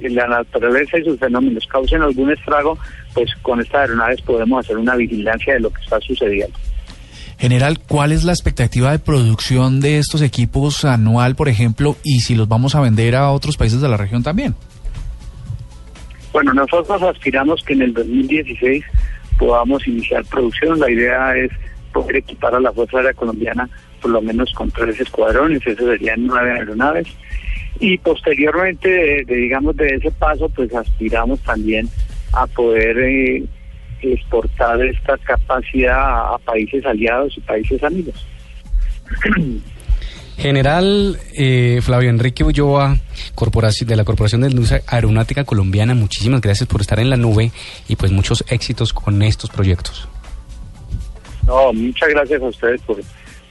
[0.00, 2.78] la naturaleza y sus fenómenos causen algún estrago,
[3.14, 6.58] pues con estas aeronaves podemos hacer una vigilancia de lo que está sucediendo.
[7.38, 12.34] General, ¿cuál es la expectativa de producción de estos equipos anual, por ejemplo, y si
[12.34, 14.54] los vamos a vender a otros países de la región también?
[16.32, 18.84] Bueno, nosotros aspiramos que en el 2016
[19.38, 20.78] podamos iniciar producción.
[20.78, 21.50] La idea es
[21.92, 23.68] poder equipar a la Fuerza Aérea Colombiana
[24.00, 27.06] por lo menos con tres escuadrones, eso serían nueve aeronaves
[27.80, 31.88] y posteriormente, de, digamos, de ese paso, pues aspiramos también
[32.32, 33.44] a poder eh,
[34.02, 38.26] exportar esta capacidad a, países aliados y países amigos.
[40.36, 42.96] General eh, Flavio Enrique Ulloa,
[43.34, 47.52] corporación, de la Corporación de Industria Aeronáutica Colombiana, muchísimas gracias por estar en la nube
[47.88, 50.08] y pues muchos éxitos con estos proyectos.
[51.46, 52.98] No, muchas gracias a ustedes por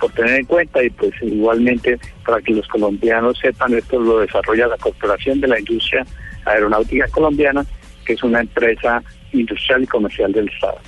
[0.02, 4.68] por tener en cuenta y pues igualmente para que los colombianos sepan esto lo desarrolla
[4.68, 6.06] la Corporación de la Industria
[6.44, 7.64] Aeronáutica Colombiana,
[8.04, 10.80] que es una empresa industrial y comercial del Estado.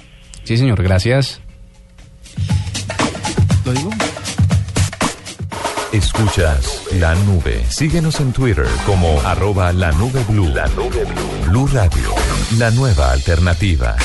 [0.44, 1.42] Sí, señor, gracias.
[3.66, 3.92] ¿Lo digo?
[5.94, 7.64] Escuchas la nube.
[7.70, 10.48] Síguenos en Twitter como arroba la nube blue.
[10.48, 11.06] La nube
[11.46, 11.68] blue.
[11.68, 12.10] Radio,
[12.58, 13.96] la nueva alternativa.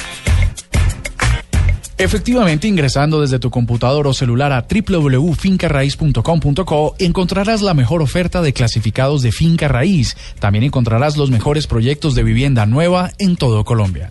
[1.96, 9.22] Efectivamente, ingresando desde tu computador o celular a www.fincarraiz.com.co encontrarás la mejor oferta de clasificados
[9.22, 10.14] de finca raíz.
[10.40, 14.11] También encontrarás los mejores proyectos de vivienda nueva en todo Colombia.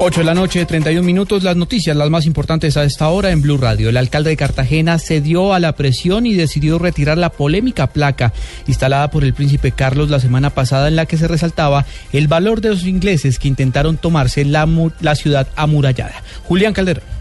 [0.00, 3.42] 8 de la noche, 31 minutos, las noticias, las más importantes a esta hora en
[3.42, 3.88] Blue Radio.
[3.88, 8.32] El alcalde de Cartagena cedió a la presión y decidió retirar la polémica placa
[8.68, 12.60] instalada por el príncipe Carlos la semana pasada en la que se resaltaba el valor
[12.60, 14.68] de los ingleses que intentaron tomarse la,
[15.16, 16.22] ciudad amurallada.
[16.44, 17.17] Julián Calderón.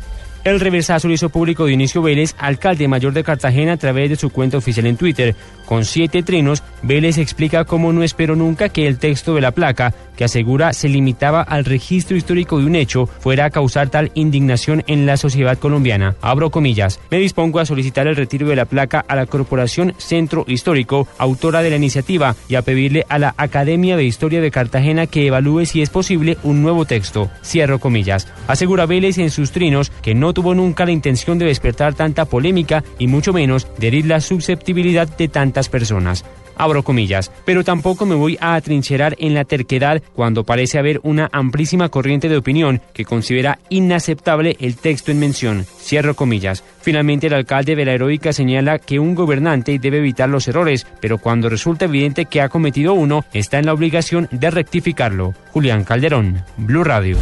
[0.48, 4.30] El reversazo lo hizo público Dionisio Vélez, alcalde mayor de Cartagena, a través de su
[4.30, 5.36] cuenta oficial en Twitter.
[5.66, 9.94] Con siete trinos, Vélez explica cómo no esperó nunca que el texto de la placa,
[10.16, 14.86] que asegura se limitaba al registro histórico de un hecho, fuera a causar tal indignación
[14.88, 16.16] en la sociedad colombiana.
[16.22, 17.02] Abro comillas.
[17.12, 21.62] Me dispongo a solicitar el retiro de la placa a la Corporación Centro Histórico, autora
[21.62, 25.66] de la iniciativa, y a pedirle a la Academia de Historia de Cartagena que evalúe
[25.66, 27.30] si es posible un nuevo texto.
[27.44, 28.30] Cierro comillas.
[28.48, 32.84] Asegura Vélez en sus trinos que no tuvo nunca la intención de despertar tanta polémica
[33.00, 36.24] y mucho menos de herir la susceptibilidad de tantas personas.
[36.56, 41.28] Abro comillas, pero tampoco me voy a atrincherar en la terquedad cuando parece haber una
[41.32, 45.66] amplísima corriente de opinión que considera inaceptable el texto en mención.
[45.66, 46.64] Cierro comillas.
[46.82, 51.18] Finalmente, el alcalde de la Heroica señala que un gobernante debe evitar los errores, pero
[51.18, 55.34] cuando resulta evidente que ha cometido uno, está en la obligación de rectificarlo.
[55.52, 57.18] Julián Calderón, Blue Radio.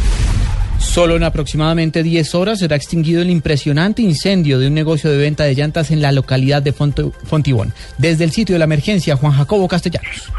[0.78, 5.44] Solo en aproximadamente 10 horas será extinguido el impresionante incendio de un negocio de venta
[5.44, 7.72] de llantas en la localidad de Fontibón.
[7.98, 10.30] Desde el sitio de la emergencia, Juan Jacobo Castellanos.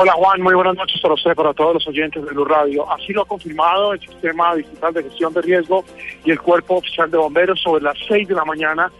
[0.00, 2.88] Hola Juan, muy buenas noches para usted, para todos los oyentes de Blue Radio.
[2.92, 5.84] Así lo ha confirmado el Sistema Digital de Gestión de Riesgo
[6.24, 8.92] y el Cuerpo Oficial de Bomberos sobre las 6 de la mañana.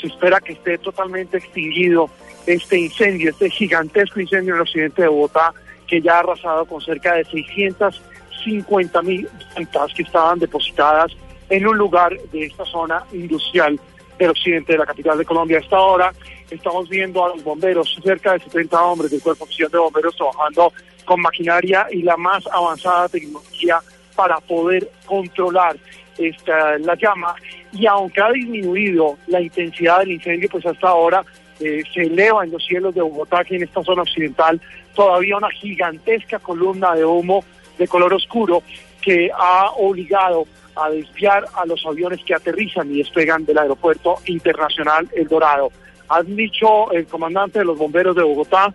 [0.00, 2.08] Se espera que esté totalmente extinguido
[2.46, 5.52] este incendio, este gigantesco incendio en el occidente de Bogotá,
[5.86, 8.00] que ya ha arrasado con cerca de 600
[8.46, 11.12] 50 mil plantas que estaban depositadas
[11.50, 13.78] en un lugar de esta zona industrial
[14.18, 15.58] del occidente de la capital de Colombia.
[15.58, 16.12] A esta hora
[16.50, 20.72] estamos viendo a los bomberos, cerca de 70 hombres del Cuerpo Oficial de Bomberos trabajando
[21.04, 23.80] con maquinaria y la más avanzada tecnología
[24.14, 25.76] para poder controlar
[26.16, 27.34] esta, la llama.
[27.72, 31.24] Y aunque ha disminuido la intensidad del incendio, pues hasta ahora
[31.60, 34.60] eh, se eleva en los cielos de Bogotá, aquí en esta zona occidental,
[34.94, 37.44] todavía una gigantesca columna de humo
[37.78, 38.62] de color oscuro
[39.02, 45.08] que ha obligado a desviar a los aviones que aterrizan y despegan del aeropuerto internacional
[45.14, 45.70] El Dorado.
[46.08, 48.72] Han dicho el comandante de los bomberos de Bogotá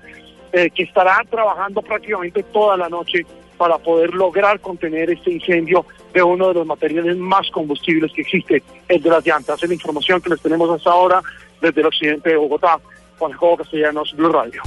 [0.52, 3.26] eh, que estará trabajando prácticamente toda la noche
[3.58, 8.64] para poder lograr contener este incendio de uno de los materiales más combustibles que existe,
[8.88, 9.62] el de las llantas.
[9.62, 11.22] Es la información que les tenemos hasta ahora
[11.62, 12.80] desde el occidente de Bogotá.
[13.20, 14.64] Juan Jacobo Castellanos, Blue Radio.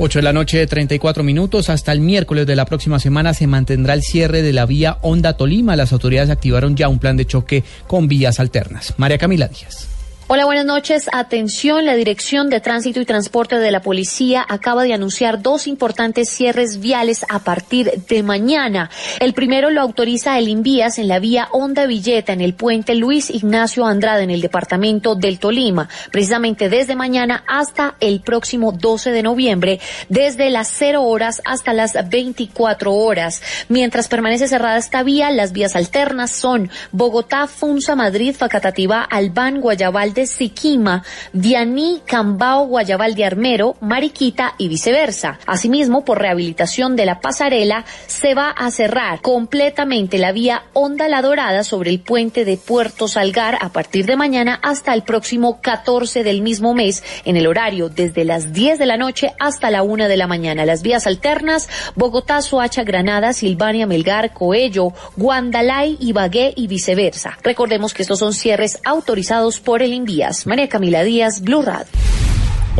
[0.00, 1.68] 8 de la noche, 34 minutos.
[1.70, 5.32] Hasta el miércoles de la próxima semana se mantendrá el cierre de la vía Honda
[5.32, 5.74] Tolima.
[5.74, 8.94] Las autoridades activaron ya un plan de choque con vías alternas.
[8.96, 9.97] María Camila Díaz.
[10.30, 11.08] Hola, buenas noches.
[11.10, 16.28] Atención, la Dirección de Tránsito y Transporte de la Policía acaba de anunciar dos importantes
[16.28, 18.90] cierres viales a partir de mañana.
[19.20, 23.30] El primero lo autoriza el Invías en la vía Honda Villeta en el puente Luis
[23.30, 29.22] Ignacio Andrade en el departamento del Tolima, precisamente desde mañana hasta el próximo 12 de
[29.22, 33.40] noviembre, desde las 0 horas hasta las 24 horas.
[33.70, 40.17] Mientras permanece cerrada esta vía, las vías alternas son Bogotá, Funza, Madrid, Facatativá, Albán, Guayabal,
[40.26, 45.38] Siquima, Dianí, Cambao, Guayabal de Armero, Mariquita y viceversa.
[45.46, 51.22] Asimismo, por rehabilitación de la pasarela, se va a cerrar completamente la vía Honda La
[51.22, 56.24] Dorada sobre el puente de Puerto Salgar a partir de mañana hasta el próximo 14
[56.24, 60.08] del mismo mes, en el horario desde las 10 de la noche hasta la 1
[60.08, 60.64] de la mañana.
[60.64, 67.38] Las vías alternas, Bogotá, Soacha, Granada, Silvania, Melgar, Coello, Guandalay, Ibagué y viceversa.
[67.42, 70.46] Recordemos que estos son cierres autorizados por el Díaz.
[70.46, 71.86] María Camila Díaz, Blue Radio.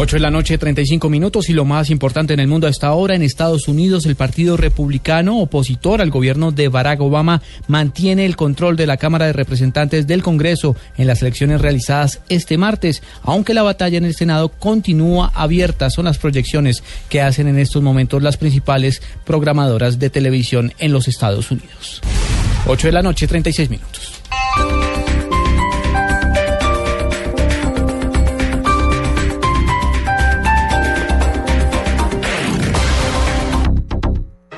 [0.01, 2.93] 8 de la noche, 35 minutos y lo más importante en el mundo a esta
[2.93, 8.37] hora, en Estados Unidos, el Partido Republicano, opositor al gobierno de Barack Obama, mantiene el
[8.37, 13.55] control de la Cámara de Representantes del Congreso en las elecciones realizadas este martes, aunque
[13.55, 15.91] la batalla en el Senado continúa abierta.
[15.91, 21.09] Son las proyecciones que hacen en estos momentos las principales programadoras de televisión en los
[21.09, 22.01] Estados Unidos.
[22.68, 24.12] 8 de la noche, 36 minutos.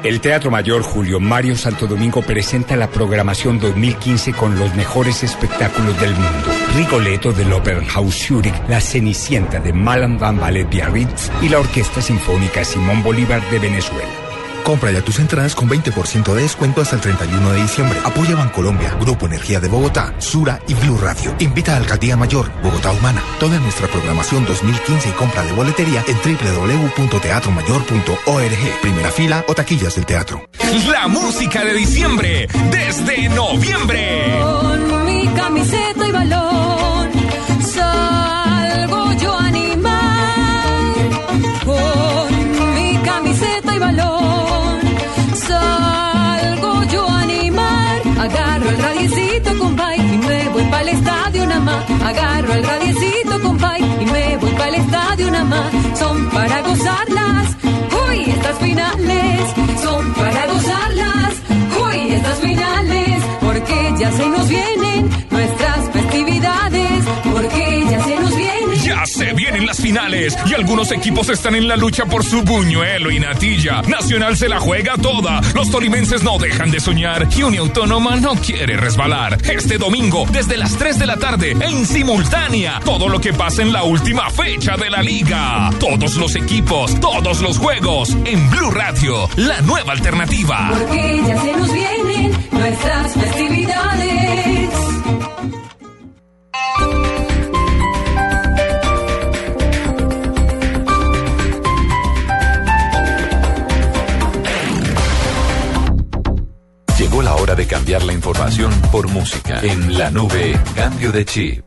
[0.03, 6.01] El Teatro Mayor Julio Mario Santo Domingo presenta la programación 2015 con los mejores espectáculos
[6.01, 6.48] del mundo.
[6.74, 12.64] Rigoletto del Opernhaus Zurich, La Cenicienta de Malam Van Ballet Biarritz y la Orquesta Sinfónica
[12.64, 14.30] Simón Bolívar de Venezuela.
[14.65, 17.99] Compra ya tus entradas con 20% de descuento hasta el 31 de diciembre.
[18.05, 21.35] Apoya Bancolombia, Grupo Energía de Bogotá, Sura y Blue Radio.
[21.39, 23.23] Invita a Alcaldía Mayor, Bogotá Humana.
[23.39, 28.81] Toda nuestra programación 2015 y compra de boletería en www.teatromayor.org.
[28.83, 30.43] Primera fila o taquillas del teatro.
[30.91, 34.41] La música de diciembre desde noviembre.
[34.43, 36.60] Con mi camiseta y balón
[52.05, 55.99] Agarro el radiecito, compay, y me voy para el estadio nada más.
[55.99, 57.57] Son para gozarlas.
[58.09, 59.41] Uy, estas finales
[59.83, 61.33] son para gozarlas.
[61.85, 64.89] Uy, estas finales, porque ya se nos vienen
[69.71, 73.83] las finales y algunos equipos están en la lucha por su buñuelo y natilla.
[73.83, 75.41] Nacional se la juega toda.
[75.55, 79.39] Los tolimenses no dejan de soñar y Uniautónoma no quiere resbalar.
[79.49, 83.73] Este domingo, desde las 3 de la tarde, en simultánea, todo lo que pasa en
[83.73, 85.71] la última fecha de la liga.
[85.79, 90.73] Todos los equipos, todos los juegos, en Blue Radio, la nueva alternativa.
[90.77, 94.89] Porque ya se nos vienen nuestras festividades.
[107.71, 109.61] Cambiar la información por música.
[109.62, 111.64] En la nube, cambio de chip.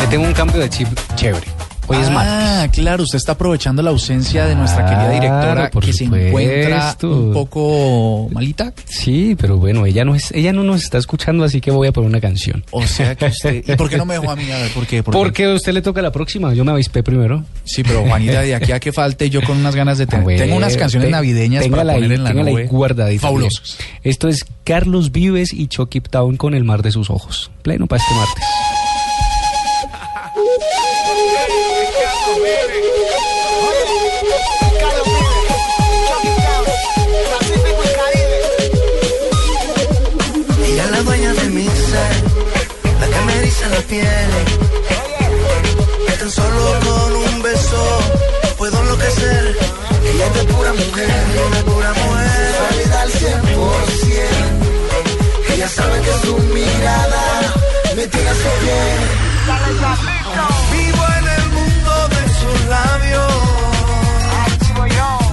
[0.00, 1.55] Le tengo un cambio de chip chévere.
[1.88, 2.32] Hoy es martes.
[2.36, 7.32] Ah, claro, usted está aprovechando la ausencia de nuestra querida directora que se encuentra un
[7.32, 8.72] poco malita.
[8.86, 11.92] Sí, pero bueno, ella no es, ella no nos está escuchando, así que voy a
[11.92, 12.64] poner una canción.
[12.72, 13.62] O sea que usted.
[13.66, 14.50] ¿Y por qué no me dejó a mí?
[14.50, 15.02] A ver, ¿por qué?
[15.02, 15.18] ¿Por qué?
[15.18, 17.44] Porque a usted le toca la próxima, yo me avispé primero.
[17.64, 20.38] Sí, pero Juanita, de aquí a que falte, yo con unas ganas de tener.
[20.38, 22.66] Tengo unas canciones te- navideñas para poner ahí, en la nube.
[22.66, 23.30] guardadita.
[23.30, 23.48] Bien.
[24.02, 27.50] Esto es Carlos Vives y Chucky Town con el mar de sus ojos.
[27.62, 28.44] Pleno para este martes.
[41.06, 42.14] dueña de mi ser,
[43.00, 44.30] la que me dice la piel.
[46.06, 47.82] Que tan solo con un beso
[48.58, 49.44] puedo enloquecer.
[50.10, 52.48] Ella es de pura mujer, ella es de pura mujer.
[52.64, 55.54] Válida al 100%.
[55.54, 57.24] Ella sabe que su mirada
[57.96, 59.00] me tiene a su piel.
[60.72, 63.32] Vivo en el mundo de sus labios.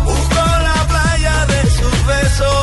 [0.06, 2.63] Busco la playa de sus besos.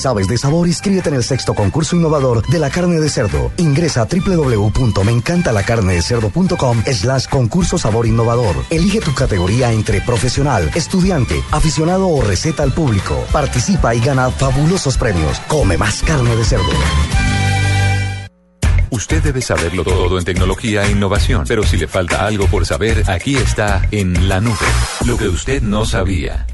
[0.00, 3.52] Sabes de sabor, inscríbete en el sexto concurso innovador de la carne de cerdo.
[3.58, 8.56] Ingresa a www.meencantalacarnedecerdo.com slash concurso sabor innovador.
[8.70, 13.22] Elige tu categoría entre profesional, estudiante, aficionado o receta al público.
[13.30, 15.38] Participa y gana fabulosos premios.
[15.48, 16.72] Come más carne de cerdo.
[18.90, 23.08] Usted debe saberlo todo en tecnología e innovación, pero si le falta algo por saber,
[23.08, 24.56] aquí está en la nube.
[25.06, 26.46] Lo que usted no sabía.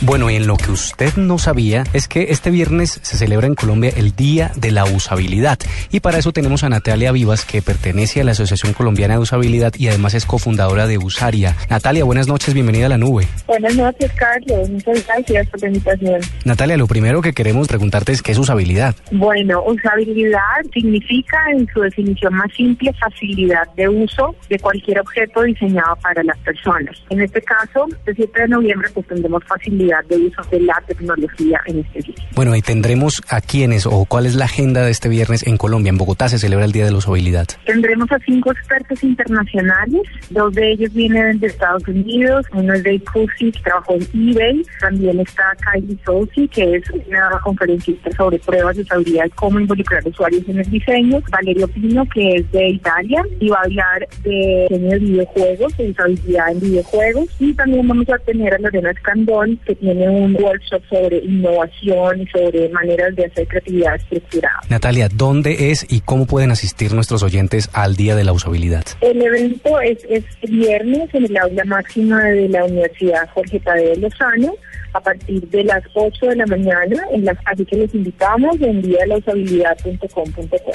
[0.00, 3.54] Bueno, y en lo que usted no sabía es que este viernes se celebra en
[3.54, 5.58] Colombia el Día de la Usabilidad.
[5.90, 9.72] Y para eso tenemos a Natalia Vivas, que pertenece a la Asociación Colombiana de Usabilidad
[9.78, 11.56] y además es cofundadora de Usaria.
[11.70, 13.26] Natalia, buenas noches, bienvenida a la nube.
[13.46, 14.68] Buenas noches, Carlos.
[14.68, 16.20] Muchas gracias por la invitación.
[16.44, 18.94] Natalia, lo primero que queremos preguntarte es qué es usabilidad.
[19.10, 20.40] Bueno, usabilidad
[20.72, 26.36] significa en su definición más simple facilidad de uso de cualquier objeto diseñado para las
[26.38, 27.02] personas.
[27.08, 31.60] En este caso, el 7 de noviembre, pues tendremos facilidad de uso de la tecnología
[31.66, 32.14] en este día.
[32.34, 35.90] Bueno, y tendremos a quiénes o cuál es la agenda de este viernes en Colombia.
[35.90, 37.46] En Bogotá se celebra el Día de la Usabilidad.
[37.64, 43.02] Tendremos a cinco expertos internacionales, dos de ellos vienen de Estados Unidos, uno es Dave
[43.12, 48.76] Cousy, que trabajó en eBay, también está Kylie Sousi, que es una conferencista sobre pruebas
[48.76, 53.22] de usabilidad y cómo involucrar usuarios en el diseño, Valerio Pino, que es de Italia,
[53.40, 58.08] y va a hablar de diseño de videojuegos, de usabilidad en videojuegos, y también vamos
[58.08, 63.26] a tener a Lorena Escandón, que tiene un workshop sobre innovación y sobre maneras de
[63.26, 64.60] hacer creatividad estructurada.
[64.68, 68.84] Natalia, ¿dónde es y cómo pueden asistir nuestros oyentes al Día de la Usabilidad?
[69.00, 74.54] El evento es, es viernes en el aula máxima de la Universidad Jorge Tadeo Lozano
[74.94, 78.80] a partir de las 8 de la mañana, en las, así que les invitamos en
[78.80, 80.72] diadelausabilidad.com.co.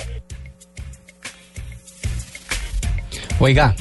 [3.40, 3.74] Oiga,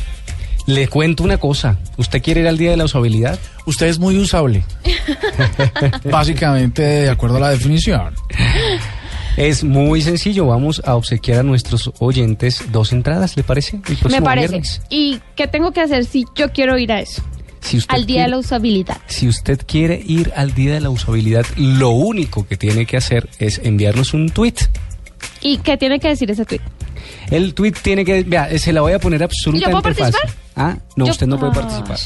[0.68, 1.78] le cuento una cosa.
[1.96, 3.38] ¿Usted quiere ir al Día de la Usabilidad?
[3.64, 4.62] Usted es muy usable.
[6.10, 8.14] Básicamente, de acuerdo a la definición.
[9.36, 10.46] Es muy sencillo.
[10.46, 13.80] Vamos a obsequiar a nuestros oyentes dos entradas, ¿le parece?
[14.04, 14.48] El Me parece.
[14.48, 14.82] viernes.
[14.90, 17.22] ¿Y qué tengo que hacer si yo quiero ir a eso?
[17.60, 18.96] Si usted Al día de quiere- la usabilidad.
[19.06, 23.28] Si usted quiere ir al Día de la Usabilidad, lo único que tiene que hacer
[23.38, 24.54] es enviarnos un tweet.
[25.40, 26.60] ¿Y qué tiene que decir ese tweet?
[27.30, 30.12] El tweet tiene que, vea, se la voy a poner absolutamente ¿Yo puedo participar?
[30.30, 30.38] fácil.
[30.59, 31.98] Ah, no, Yo- usted no puede participar.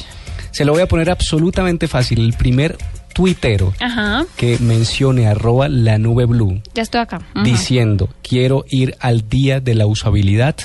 [0.50, 2.20] Se lo voy a poner absolutamente fácil.
[2.20, 2.76] El primer
[3.14, 7.20] tuitero Ajá, que mencione arroba la nube blue ya estoy acá.
[7.44, 10.56] Diciendo quiero ir al día de la usabilidad,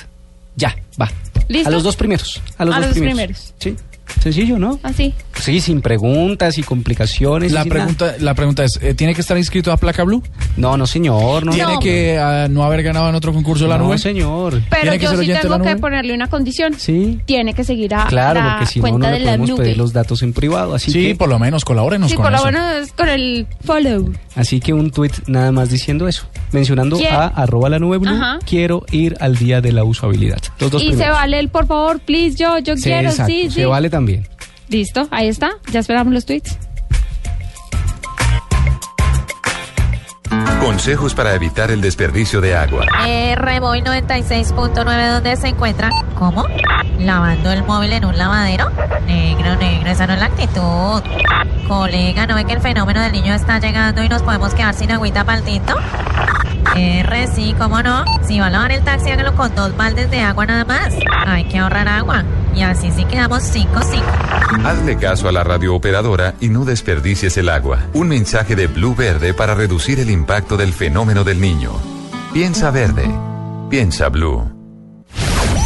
[0.56, 1.10] ya, va.
[1.48, 1.68] ¿Listo?
[1.68, 2.40] A los dos primeros.
[2.58, 3.16] A los, A dos, los primeros.
[3.16, 3.54] primeros.
[3.58, 3.76] Sí,
[4.20, 4.78] sencillo, ¿no?
[4.82, 5.14] Así.
[5.38, 7.50] Sí, sin preguntas y complicaciones.
[7.52, 7.70] y La nada.
[7.70, 10.22] pregunta, la pregunta es, ¿eh, ¿tiene que estar inscrito a Placa Blue?
[10.56, 11.44] No, no, señor.
[11.46, 11.80] No, ¿Tiene no.
[11.80, 13.98] que ah, no haber ganado en otro concurso de la No, nube?
[13.98, 14.60] señor.
[14.70, 16.74] Pero ¿Tiene que yo sí tengo que ponerle una condición.
[16.78, 17.20] Sí.
[17.24, 19.50] Tiene que seguir a Claro, la porque si no, cuenta no de le la podemos
[19.50, 19.62] nube.
[19.62, 20.74] pedir los datos en privado.
[20.74, 22.46] Así Sí, que, por lo menos colabórenos Sí, con por lo eso.
[22.46, 24.12] menos con el follow.
[24.34, 26.26] así que un tweet nada más diciendo eso.
[26.52, 27.12] Mencionando ¿Quién?
[27.14, 28.38] a arroba la nube blue, Ajá.
[28.46, 30.38] quiero ir al día de la usabilidad.
[30.58, 33.42] Los dos Y se vale el por favor, please, yo, yo Sí, quiero, exacto, sí,
[33.44, 33.50] sí.
[33.50, 33.97] Se vale también.
[34.68, 35.50] Listo, ahí está.
[35.70, 36.58] Ya esperamos los tweets.
[40.60, 42.84] Consejos para evitar el desperdicio de agua.
[43.06, 45.90] Eh, Reboy 96.9, ¿dónde se encuentra?
[46.14, 46.44] ¿Cómo?
[46.98, 48.70] ¿Lavando el móvil en un lavadero?
[49.06, 51.02] Negro, negro, esa no es la actitud.
[51.66, 54.90] Colega, ¿no ve que el fenómeno del niño está llegando y nos podemos quedar sin
[54.90, 55.74] agüita para el tinto?
[56.76, 58.04] R, sí, ¿cómo no?
[58.22, 60.94] Si va a lavar el taxi, hágalo con dos baldes de agua nada más.
[61.26, 62.24] Hay que ahorrar agua.
[62.58, 64.64] Y así sí quedamos 5-5.
[64.64, 67.86] Hazle caso a la radiooperadora y no desperdicies el agua.
[67.92, 71.70] Un mensaje de Blue Verde para reducir el impacto del fenómeno del niño.
[72.32, 73.08] Piensa verde.
[73.70, 74.50] Piensa Blue.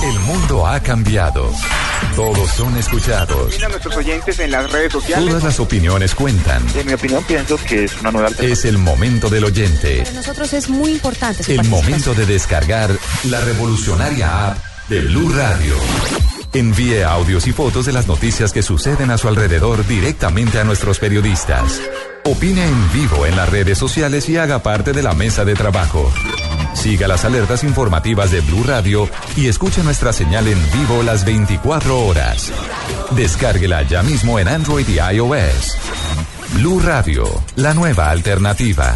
[0.04, 1.50] El mundo ha cambiado.
[2.14, 3.62] Todos son escuchados.
[3.62, 5.26] a nuestros oyentes en las redes sociales.
[5.26, 6.62] Todas las opiniones cuentan.
[6.74, 8.52] En mi opinión, pienso que es una nueva alternativa.
[8.52, 10.02] Es el momento del oyente.
[10.02, 12.90] Para nosotros es muy importante su El momento de descargar
[13.30, 14.58] la revolucionaria app
[14.90, 15.74] de Blue Radio.
[16.54, 20.98] Envíe audios y fotos de las noticias que suceden a su alrededor directamente a nuestros
[20.98, 21.80] periodistas.
[22.24, 26.12] Opine en vivo en las redes sociales y haga parte de la mesa de trabajo.
[26.74, 31.98] Siga las alertas informativas de Blue Radio y escuche nuestra señal en vivo las 24
[32.06, 32.52] horas.
[33.12, 35.78] Descárguela ya mismo en Android y iOS.
[36.54, 37.24] Blue Radio,
[37.56, 38.92] la nueva alternativa.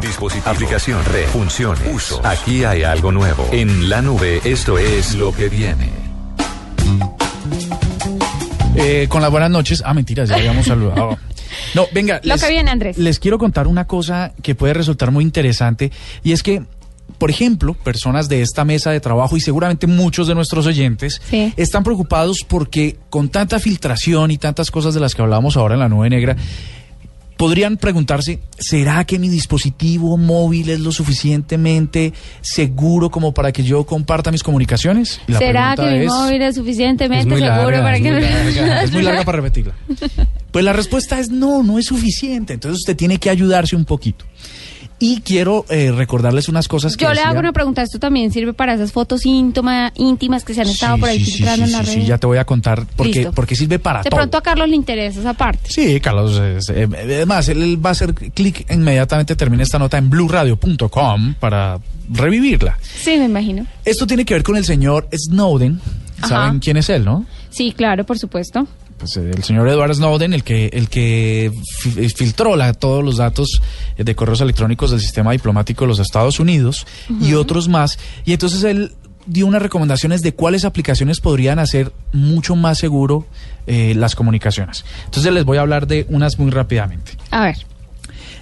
[0.00, 2.22] Dispositivo, aplicación, red, funciones, uso.
[2.24, 3.46] Aquí hay algo nuevo.
[3.52, 6.03] En la nube, esto es lo que viene.
[8.76, 9.82] Eh, con las buenas noches.
[9.84, 11.16] Ah, mentiras, ya habíamos saludado.
[11.74, 12.20] No, venga.
[12.24, 12.98] Lo que viene, Andrés.
[12.98, 15.92] Les quiero contar una cosa que puede resultar muy interesante
[16.24, 16.62] y es que,
[17.18, 21.52] por ejemplo, personas de esta mesa de trabajo y seguramente muchos de nuestros oyentes Sí.
[21.56, 25.80] están preocupados porque con tanta filtración y tantas cosas de las que hablábamos ahora en
[25.80, 26.36] la nube negra,
[27.44, 33.84] podrían preguntarse, ¿será que mi dispositivo móvil es lo suficientemente seguro como para que yo
[33.84, 35.20] comparta mis comunicaciones?
[35.26, 38.20] La ¿Será que mi es- móvil es suficientemente Es seguro larga, para es que muy
[38.22, 39.74] larga, es muy larga para repetirla.
[40.50, 42.54] Pues la respuesta es no, no es suficiente.
[42.54, 44.24] Entonces usted tiene que ayudarse un poquito.
[45.06, 48.54] Y quiero eh, recordarles unas cosas que Yo le hago una pregunta, ¿esto también sirve
[48.54, 51.72] para esas fotos íntima- íntimas que se han estado Sí, por ahí sí, filtrando sí,
[51.72, 51.92] en la red?
[51.92, 53.32] sí, ya te voy a contar porque, Listo.
[53.32, 54.16] porque sirve para de todo.
[54.18, 55.68] pronto a Carlos le interesa esa parte.
[55.70, 56.38] Sí, Carlos.
[56.40, 61.34] es- eh, además, él, él va a hacer clic inmediatamente, termina esta nota en blueradio.com
[61.38, 61.78] para
[62.10, 62.78] revivirla.
[62.82, 63.66] Sí, me imagino.
[63.84, 65.80] Esto tiene que ver con el señor Snowden.
[66.26, 67.26] ¿Saben quién es él, no?
[67.50, 68.66] Sí, claro, por supuesto.
[69.04, 73.18] Pues eh, el señor Edward Snowden, el que, el que fi- filtró la- todos los
[73.18, 73.60] datos
[73.98, 76.86] eh, de correos electrónicos del sistema diplomático de los Estados Unidos
[77.20, 77.98] y otros más.
[78.24, 78.92] Y entonces él
[79.26, 83.26] dio unas recomendaciones de cuáles aplicaciones podrían hacer mucho más seguro
[83.66, 84.86] eh, las comunicaciones.
[85.04, 87.12] Entonces les voy a hablar de unas muy rápidamente.
[87.30, 87.56] A ver.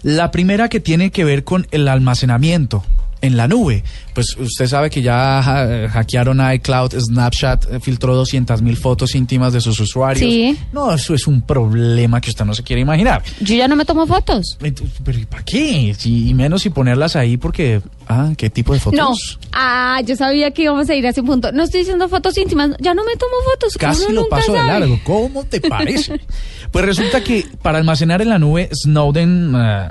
[0.04, 2.84] La primera que tiene que ver con el almacenamiento
[3.22, 3.82] en la nube.
[4.14, 9.52] Pues usted sabe que ya ha- hackearon iCloud, Snapchat eh, filtró 200 mil fotos íntimas
[9.54, 10.28] de sus usuarios.
[10.30, 10.58] Sí.
[10.72, 13.22] No, eso es un problema que usted no se quiere imaginar.
[13.40, 14.58] Yo ya no me tomo fotos.
[14.60, 15.94] Pero ¿y para qué?
[15.96, 17.80] Si- y menos si ponerlas ahí porque...
[18.08, 18.98] Ah, ¿qué tipo de fotos?
[18.98, 19.12] No.
[19.52, 21.52] Ah, yo sabía que íbamos a ir a ese punto.
[21.52, 22.70] No estoy diciendo fotos íntimas.
[22.80, 23.74] Ya no me tomo fotos.
[23.78, 24.98] Casi Uno lo nunca paso de largo.
[25.04, 26.20] ¿Cómo te parece?
[26.72, 29.88] pues resulta que para almacenar en la nube, Snowden eh,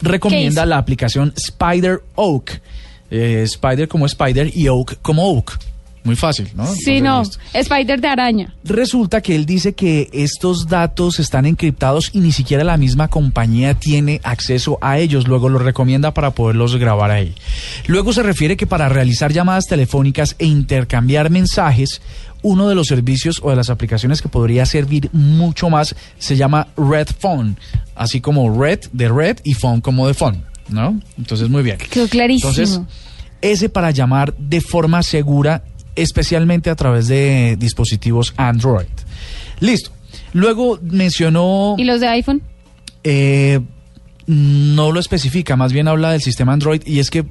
[0.00, 2.60] recomienda la aplicación Spider Oak.
[3.10, 5.58] Eh, Spider como Spider y Oak como Oak.
[6.06, 6.72] Muy fácil, ¿no?
[6.72, 7.24] Sí, no.
[7.52, 8.54] Spider de araña.
[8.62, 13.74] Resulta que él dice que estos datos están encriptados y ni siquiera la misma compañía
[13.74, 15.26] tiene acceso a ellos.
[15.26, 17.34] Luego los recomienda para poderlos grabar ahí.
[17.88, 22.00] Luego se refiere que para realizar llamadas telefónicas e intercambiar mensajes,
[22.46, 26.68] uno de los servicios o de las aplicaciones que podría servir mucho más se llama
[26.76, 27.56] Red Phone.
[27.96, 31.00] Así como Red de Red y Phone como de Phone, ¿no?
[31.18, 31.78] Entonces, muy bien.
[31.90, 32.50] Quedó clarísimo.
[32.50, 32.80] Entonces,
[33.40, 35.64] ese para llamar de forma segura,
[35.96, 38.86] especialmente a través de dispositivos Android.
[39.58, 39.90] Listo.
[40.32, 42.42] Luego mencionó, ¿Y los de iPhone?
[43.02, 43.60] eh,
[44.26, 47.24] no lo especifica, más bien habla del sistema Android y es que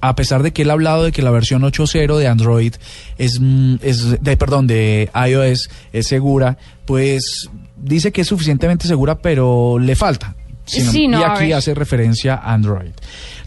[0.00, 2.74] a pesar de que él ha hablado de que la versión 8.0 de Android
[3.18, 9.18] es, mm, es de, perdón, de iOS es segura, pues dice que es suficientemente segura,
[9.18, 10.34] pero le falta.
[10.68, 12.90] Sino- Sí, no, y aquí hace referencia a Android.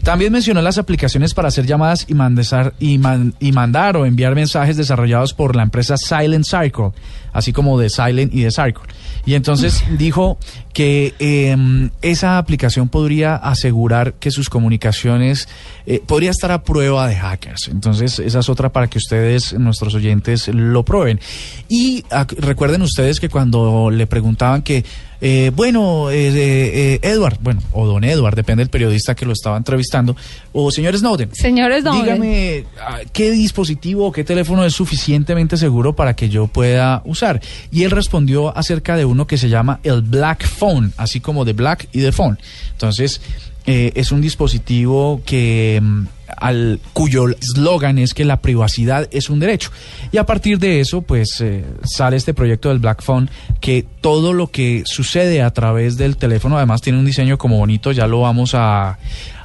[0.02, 4.34] También mencionó las aplicaciones para hacer llamadas y, mandesar- y, man- y mandar o enviar
[4.34, 6.90] mensajes desarrollados por la empresa Silent Circle,
[7.32, 8.82] así como de Silent y de Circle.
[9.24, 10.38] Y entonces dijo
[10.72, 15.48] que em, esa aplicación podría asegurar que sus comunicaciones
[15.86, 17.68] eh, podría estar a prueba de hackers.
[17.68, 21.20] Entonces esa es otra para que ustedes, nuestros oyentes, lo prueben.
[21.68, 24.84] Y ac- recuerden ustedes que cuando le preguntaban que
[25.24, 29.32] eh, bueno, eh, eh, eh, Edward, bueno, o don Edward, depende del periodista que lo
[29.32, 30.16] estaba entrevistando,
[30.50, 31.32] o señor Snowden.
[31.32, 31.94] Señores, no.
[31.94, 37.40] Dígame, ah, ¿qué dispositivo o qué teléfono es suficientemente seguro para que yo pueda usar?
[37.70, 41.52] Y él respondió acerca de uno que se llama el Black Phone, así como de
[41.52, 42.40] Black y de Phone.
[42.72, 43.20] Entonces,
[43.66, 46.06] eh, es un dispositivo que mm,
[46.36, 49.70] al cuyo eslogan es que la privacidad es un derecho.
[50.10, 54.32] Y a partir de eso, pues eh, sale este proyecto del Black Phone que todo
[54.32, 58.20] lo que sucede a través del teléfono, además tiene un diseño como bonito, ya lo
[58.22, 58.98] vamos a,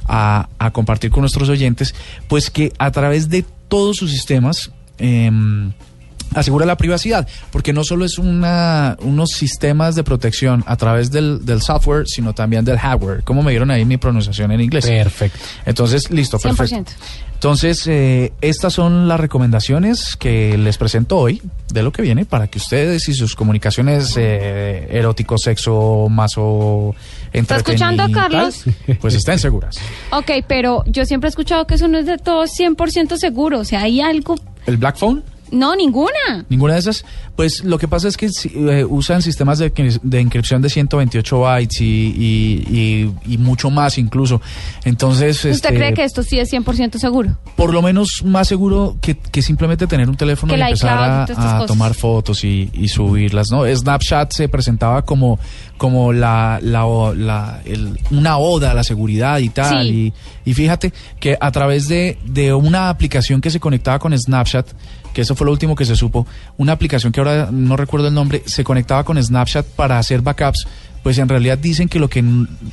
[0.06, 1.94] a- compartir con nuestros oyentes,
[2.26, 5.72] pues que a través de todos sus sistemas em,
[6.34, 11.44] asegura la privacidad, porque no solo es una, unos sistemas de protección a través del,
[11.44, 13.22] del software, sino también del hardware.
[13.24, 14.86] ¿Cómo me dieron ahí mi pronunciación en inglés?
[14.86, 15.38] Perfecto.
[15.66, 16.76] Entonces, listo, perfecto.
[16.76, 16.86] 100%.
[17.34, 21.40] Entonces, eh, estas son las recomendaciones que les presento hoy
[21.72, 26.96] de lo que viene para que ustedes y sus comunicaciones eh, erótico, sexo, maso,
[27.32, 28.64] ¿Está escuchando, Carlos?
[29.00, 29.76] pues estén seguras.
[30.10, 33.60] Ok, pero yo siempre he escuchado que eso no es de todo 100% seguro.
[33.60, 34.36] O sea, hay algo...
[34.66, 35.22] ¿El Black Phone?
[35.50, 36.44] No, ninguna.
[36.48, 37.04] ¿Ninguna de esas?
[37.36, 39.70] Pues lo que pasa es que eh, usan sistemas de,
[40.02, 42.64] de inscripción de 128 bytes y, y-
[43.26, 44.40] y- y mucho más incluso.
[44.84, 47.36] Entonces, ¿Usted este, cree que esto sí es 100% seguro?
[47.56, 51.66] por lo menos más seguro que, que simplemente tener un teléfono Que y empezar a,
[51.66, 53.64] tomar fotos y, y subirlas, ¿no?
[53.66, 55.38] Snapchat se presentaba como,
[55.76, 59.86] como la, la, el- una oda a la seguridad y tal.
[59.86, 60.12] Sí.
[60.44, 64.66] Y, y fíjate que a través de, de una aplicación que se conectaba con Snapchat,
[65.18, 68.14] que eso fue lo último que se supo, una aplicación que ahora no recuerdo el
[68.14, 70.68] nombre, se conectaba con Snapchat para hacer backups,
[71.02, 72.22] pues en realidad dicen que lo que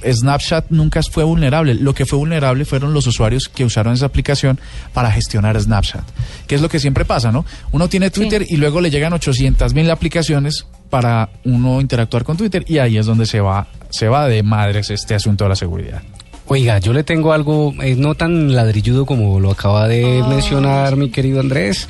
[0.08, 4.60] Snapchat nunca fue vulnerable, lo que fue vulnerable fueron los usuarios que usaron esa aplicación
[4.94, 6.04] para gestionar Snapchat,
[6.46, 7.46] que es lo que siempre pasa, ¿no?
[7.72, 12.64] Uno tiene Twitter y luego le llegan 800 mil aplicaciones para uno interactuar con Twitter
[12.68, 16.04] y ahí es donde se va, se va de madres este asunto de la seguridad.
[16.48, 21.10] Oiga, yo le tengo algo eh, no tan ladrilludo como lo acaba de mencionar mi
[21.10, 21.90] querido Andrés.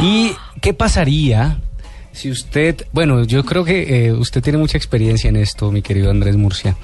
[0.00, 1.58] ¿Y qué pasaría
[2.12, 6.10] si usted, bueno, yo creo que eh, usted tiene mucha experiencia en esto, mi querido
[6.10, 6.76] Andrés Murcia,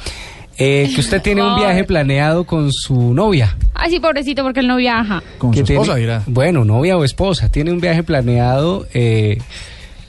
[0.58, 3.56] eh, que usted tiene un viaje planeado con su novia?
[3.74, 5.22] Ay, sí, pobrecito, porque él no viaja.
[5.38, 6.22] Con su tiene- esposa, dirá.
[6.26, 9.38] Bueno, novia o esposa, tiene un viaje planeado, eh,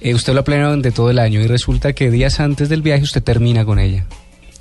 [0.01, 2.81] eh, usted lo ha planeado durante todo el año y resulta que días antes del
[2.81, 4.05] viaje usted termina con ella.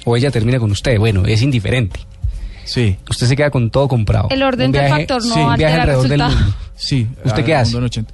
[0.04, 2.00] O ella termina con usted, bueno, es indiferente.
[2.64, 2.96] Sí.
[3.08, 4.28] Usted se queda con todo comprado.
[4.30, 6.54] El orden Un del viaje- factor no sí, viaje altera el alrededor del mundo.
[6.76, 7.06] Sí.
[7.24, 7.72] ¿Usted qué hace?
[7.72, 8.12] mundo en 80.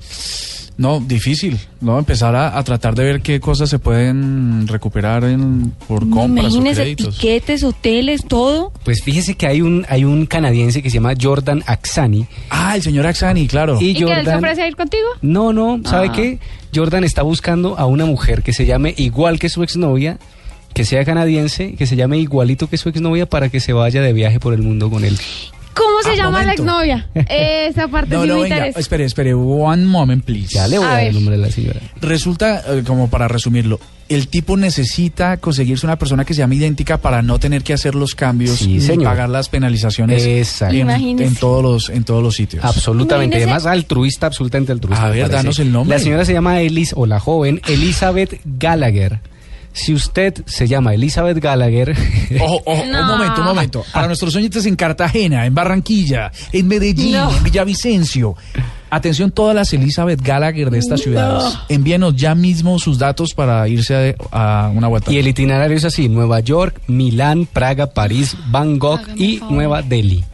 [0.77, 1.99] No, difícil, ¿no?
[1.99, 6.49] Empezar a, a tratar de ver qué cosas se pueden recuperar en, por compras o
[6.59, 7.15] Imagínese créditos.
[7.17, 8.73] tiquetes, hoteles, todo.
[8.85, 12.29] Pues fíjese que hay un, hay un canadiense que se llama Jordan Axani.
[12.51, 13.77] Ah, el señor Axani, claro.
[13.81, 14.37] Y ¿Y, que él se Jordan...
[14.39, 15.09] ofrece a ir contigo?
[15.21, 16.13] No, no, ¿sabe Ah.
[16.13, 16.39] qué?
[16.73, 20.19] Jordan está buscando a una mujer que se llame igual que su exnovia,
[20.75, 24.13] que sea canadiense, que se llame igualito que su exnovia para que se vaya de
[24.13, 25.17] viaje por el mundo con él.
[25.75, 27.07] ¿Cómo se Ah, llama la exnovia?
[27.15, 28.81] Esa parte No, sí no, me venga, interesa.
[28.81, 30.49] espere, espere, one moment, please.
[30.53, 31.81] Ya le voy A a, dar el nombre de la señora.
[32.01, 36.97] Resulta, eh, como para resumirlo, el tipo necesita conseguirse una persona que se llame idéntica
[36.99, 39.05] para no tener que hacer los cambios Sí, señor.
[39.05, 42.65] pagar las penalizaciones en, todos los en todos los sitios.
[42.65, 45.07] Absolutamente, Imagínese- además altruista, absolutamente altruista.
[45.07, 45.97] A ver, danos el nombre.
[45.97, 49.21] La señora se llama Elis, o la joven, Elizabeth Gallagher.
[49.79, 51.97] Si usted se llama Elizabeth Gallagher,
[52.41, 53.01] Ojo, ojo, No.
[53.03, 53.85] un momento, un momento.
[53.93, 57.31] Para nuestros oyentes en Cartagena, en Barranquilla, en Medellín, No.
[57.37, 58.35] en Villavicencio.
[58.91, 61.59] Atención todas las Elizabeth Gallagher de estas ciudades.
[61.69, 65.13] Envíenos ya mismo sus datos para irse a, a una vuelta.
[65.13, 69.53] y el itinerario es así, Nueva York, Milán, Praga, París, Bangkok y favor.
[69.55, 70.25] Nueva Delhi.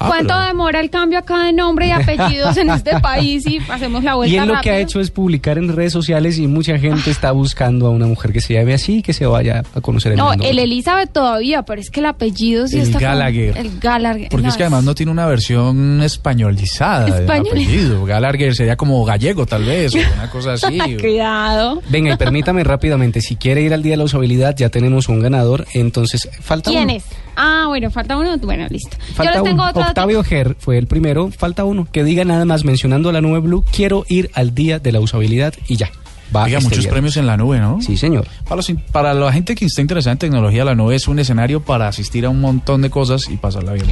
[0.00, 3.58] Ah, ¿Cuánto pero- demora el cambio acá de nombre y apellidos en este país y
[3.68, 6.46] hacemos la vuelta Y él lo que ha hecho es publicar en redes sociales y
[6.46, 9.62] mucha gente está buscando a una mujer que se llame así y que se vaya
[9.74, 10.44] a conocer el No, mundo.
[10.48, 12.98] el Elizabeth todavía, pero es que el apellido sí El está...
[12.98, 13.56] Gallagher.
[13.58, 14.28] El Gallagher.
[14.30, 17.48] Porque es que además no tiene una versión españolizada del Español.
[17.50, 18.04] apellido.
[18.04, 20.78] Gallagher sería como gallego, tal vez, o una cosa así.
[20.98, 21.82] Cuidado.
[21.88, 25.20] Venga, y permítame rápidamente, si quiere ir al Día de la Usabilidad, ya tenemos un
[25.20, 26.92] ganador, entonces falta ¿Quién uno.
[26.94, 27.04] es?
[27.42, 28.36] Ah, bueno, falta uno.
[28.38, 28.96] Bueno, listo.
[29.14, 29.70] Falta Yo les tengo uno.
[29.70, 31.88] otro Octavio Ger fue el primero, falta uno.
[31.90, 35.54] Que diga nada más mencionando la nube Blue, quiero ir al Día de la Usabilidad
[35.66, 35.90] y ya.
[36.36, 36.92] Va Oiga, este muchos viernes.
[36.92, 37.80] premios en la nube, ¿no?
[37.80, 38.26] Sí, señor.
[38.44, 41.18] Para, los in- para la gente que está interesada en tecnología, la nube es un
[41.18, 43.86] escenario para asistir a un montón de cosas y pasarla bien.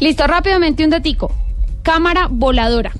[0.00, 1.34] Listo, rápidamente un datico.
[1.82, 2.92] Cámara voladora.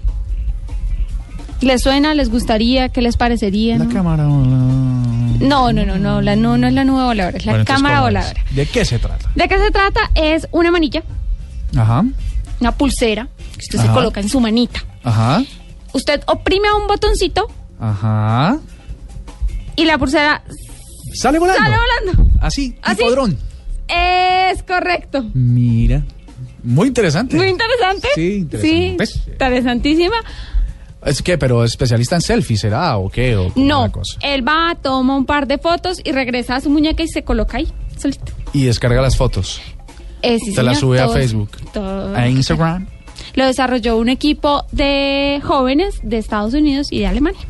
[1.62, 2.12] ¿Les suena?
[2.14, 2.88] ¿Les gustaría?
[2.88, 3.78] ¿Qué les parecería?
[3.78, 3.92] La no?
[3.94, 4.28] cámara.
[4.28, 4.91] hola.
[5.48, 8.00] No, no, no, no, la, no, no es la nube voladora, es la Bueno, cámara
[8.00, 8.44] voladora.
[8.50, 9.30] ¿De qué se trata?
[9.34, 10.10] ¿De qué se trata?
[10.14, 11.02] Es una manilla,
[11.76, 12.04] Ajá,
[12.60, 14.84] una pulsera que usted se coloca en su manita.
[15.04, 15.42] ajá,
[15.94, 18.58] Usted oprime a un botoncito ajá.
[19.76, 20.42] y la pulsera
[21.14, 21.62] Sale volando.
[21.62, 22.30] sale volando.
[22.40, 22.96] Así, Así.
[22.96, 23.36] tipo dron.
[23.88, 25.24] Es correcto.
[25.34, 26.02] Mira.
[26.62, 27.36] Muy interesante.
[27.36, 28.08] Muy interesante.
[28.14, 28.68] Sí, interesante.
[28.88, 30.16] Sí, Pues, interesantísima.
[31.04, 32.96] Es que, pero especialista en selfies, ¿será?
[32.96, 33.36] ¿O qué?
[33.36, 34.18] ¿O No, cosa?
[34.22, 37.58] él va, toma un par de fotos y regresa a su muñeca y se coloca
[37.58, 38.32] ahí, solito.
[38.52, 39.60] Y descarga las fotos.
[40.22, 41.50] Eh, sí, Te las sube a Facebook.
[42.14, 42.86] A Instagram.
[43.34, 47.40] Lo desarrolló un equipo de jóvenes de Estados Unidos y de Alemania.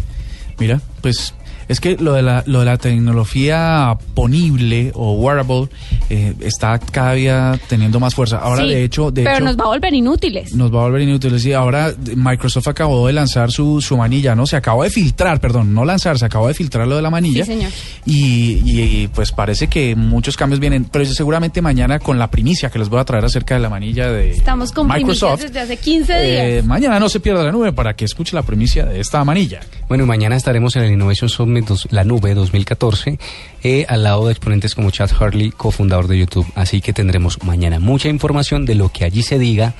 [0.58, 1.34] Mira, pues
[1.68, 5.68] es que lo de la, lo de la tecnología ponible o wearable
[6.14, 8.38] eh, está cada día teniendo más fuerza.
[8.38, 10.54] Ahora, Sí, de hecho, de pero hecho, nos va a volver inútiles.
[10.54, 11.44] nos va a volver inútiles.
[11.46, 14.46] Y ahora Microsoft acabó de lanzar su, su manilla, ¿no?
[14.46, 17.44] Se acabó de filtrar, perdón, no lanzar, se acabó de filtrar lo de la manilla.
[17.44, 17.70] Sí, señor.
[18.04, 22.78] Y, y, pues parece que muchos cambios vienen, pero seguramente mañana con la primicia que
[22.78, 25.40] les voy a traer acerca de la manilla de Estamos con Microsoft.
[25.42, 26.64] desde hace 15 eh, días.
[26.66, 29.60] mañana no se pierda la nube para que escuche la primicia de esta manilla.
[29.88, 33.18] Bueno, y mañana estaremos en el Innovation Summit dos- La Nube 2014,
[33.62, 36.46] eh, al lado de exponentes como Chad Harley, cofundador de YouTube.
[36.54, 39.74] Así que tendremos mañana mucha información de lo que allí se diga,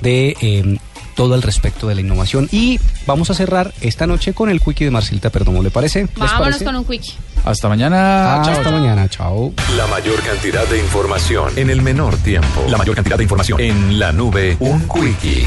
[0.00, 0.78] de eh,
[1.14, 2.48] todo al respecto de la innovación.
[2.52, 6.02] Y vamos a cerrar esta noche con el quickie de Marcelita Perdomo, ¿le parece?
[6.02, 6.64] ¿Les Vámonos parece?
[6.64, 7.14] con un quickie.
[7.44, 8.34] Hasta mañana.
[8.36, 8.54] Ah, chao.
[8.54, 9.52] hasta mañana, chao.
[9.76, 12.64] La mayor cantidad de información en el menor tiempo.
[12.68, 14.56] La mayor cantidad de información en la nube.
[14.60, 15.46] Un quickie.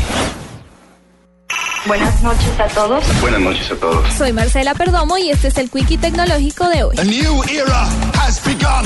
[1.86, 3.04] Buenas noches a todos.
[3.22, 4.14] Buenas noches a todos.
[4.14, 6.96] Soy Marcela Perdomo y este es el Quickie Tecnológico de hoy.
[7.00, 7.84] A new era
[8.22, 8.86] has begun.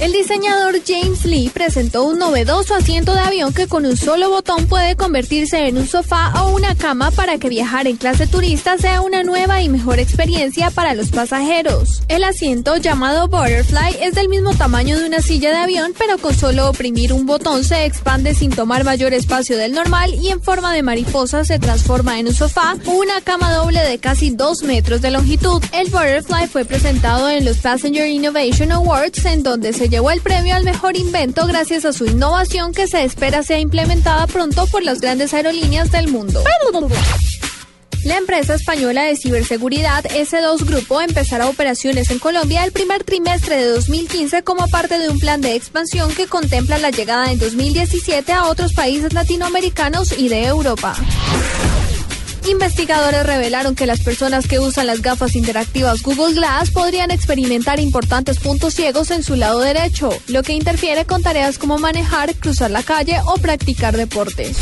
[0.00, 4.66] El diseñador James Lee presentó un novedoso asiento de avión que con un solo botón
[4.66, 9.02] puede convertirse en un sofá o una cama para que viajar en clase turista sea
[9.02, 12.02] una nueva y mejor experiencia para los pasajeros.
[12.08, 16.34] El asiento llamado Butterfly es del mismo tamaño de una silla de avión, pero con
[16.34, 20.74] solo oprimir un botón se expande sin tomar mayor espacio del normal y en forma
[20.74, 25.02] de mariposa se transforma en un sofá o una cama doble de casi 2 metros
[25.02, 25.62] de longitud.
[25.72, 30.54] El Butterfly fue presentado en los Passenger Innovation Awards en donde se llevó el premio
[30.54, 34.98] al mejor invento gracias a su innovación que se espera sea implementada pronto por las
[34.98, 36.42] grandes aerolíneas del mundo.
[38.06, 43.66] La empresa española de ciberseguridad S2 Grupo empezará operaciones en Colombia el primer trimestre de
[43.66, 48.46] 2015 como parte de un plan de expansión que contempla la llegada en 2017 a
[48.46, 50.96] otros países latinoamericanos y de Europa.
[52.46, 58.38] Investigadores revelaron que las personas que usan las gafas interactivas Google Glass podrían experimentar importantes
[58.38, 62.82] puntos ciegos en su lado derecho, lo que interfiere con tareas como manejar, cruzar la
[62.82, 64.58] calle o practicar deportes.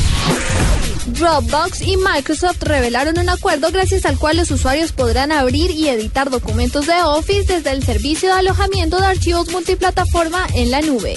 [1.06, 6.30] Dropbox y Microsoft revelaron un acuerdo gracias al cual los usuarios podrán abrir y editar
[6.30, 11.16] documentos de Office desde el servicio de alojamiento de archivos multiplataforma en la nube.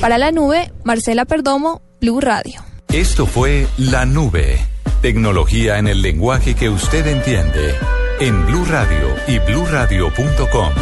[0.00, 2.62] Para la nube, Marcela Perdomo, Blue Radio.
[2.92, 4.73] Esto fue La Nube.
[5.04, 7.74] Tecnología en el lenguaje que usted entiende.
[8.20, 10.72] En Blue Radio y bluradio.com.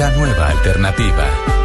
[0.00, 1.57] La nueva alternativa.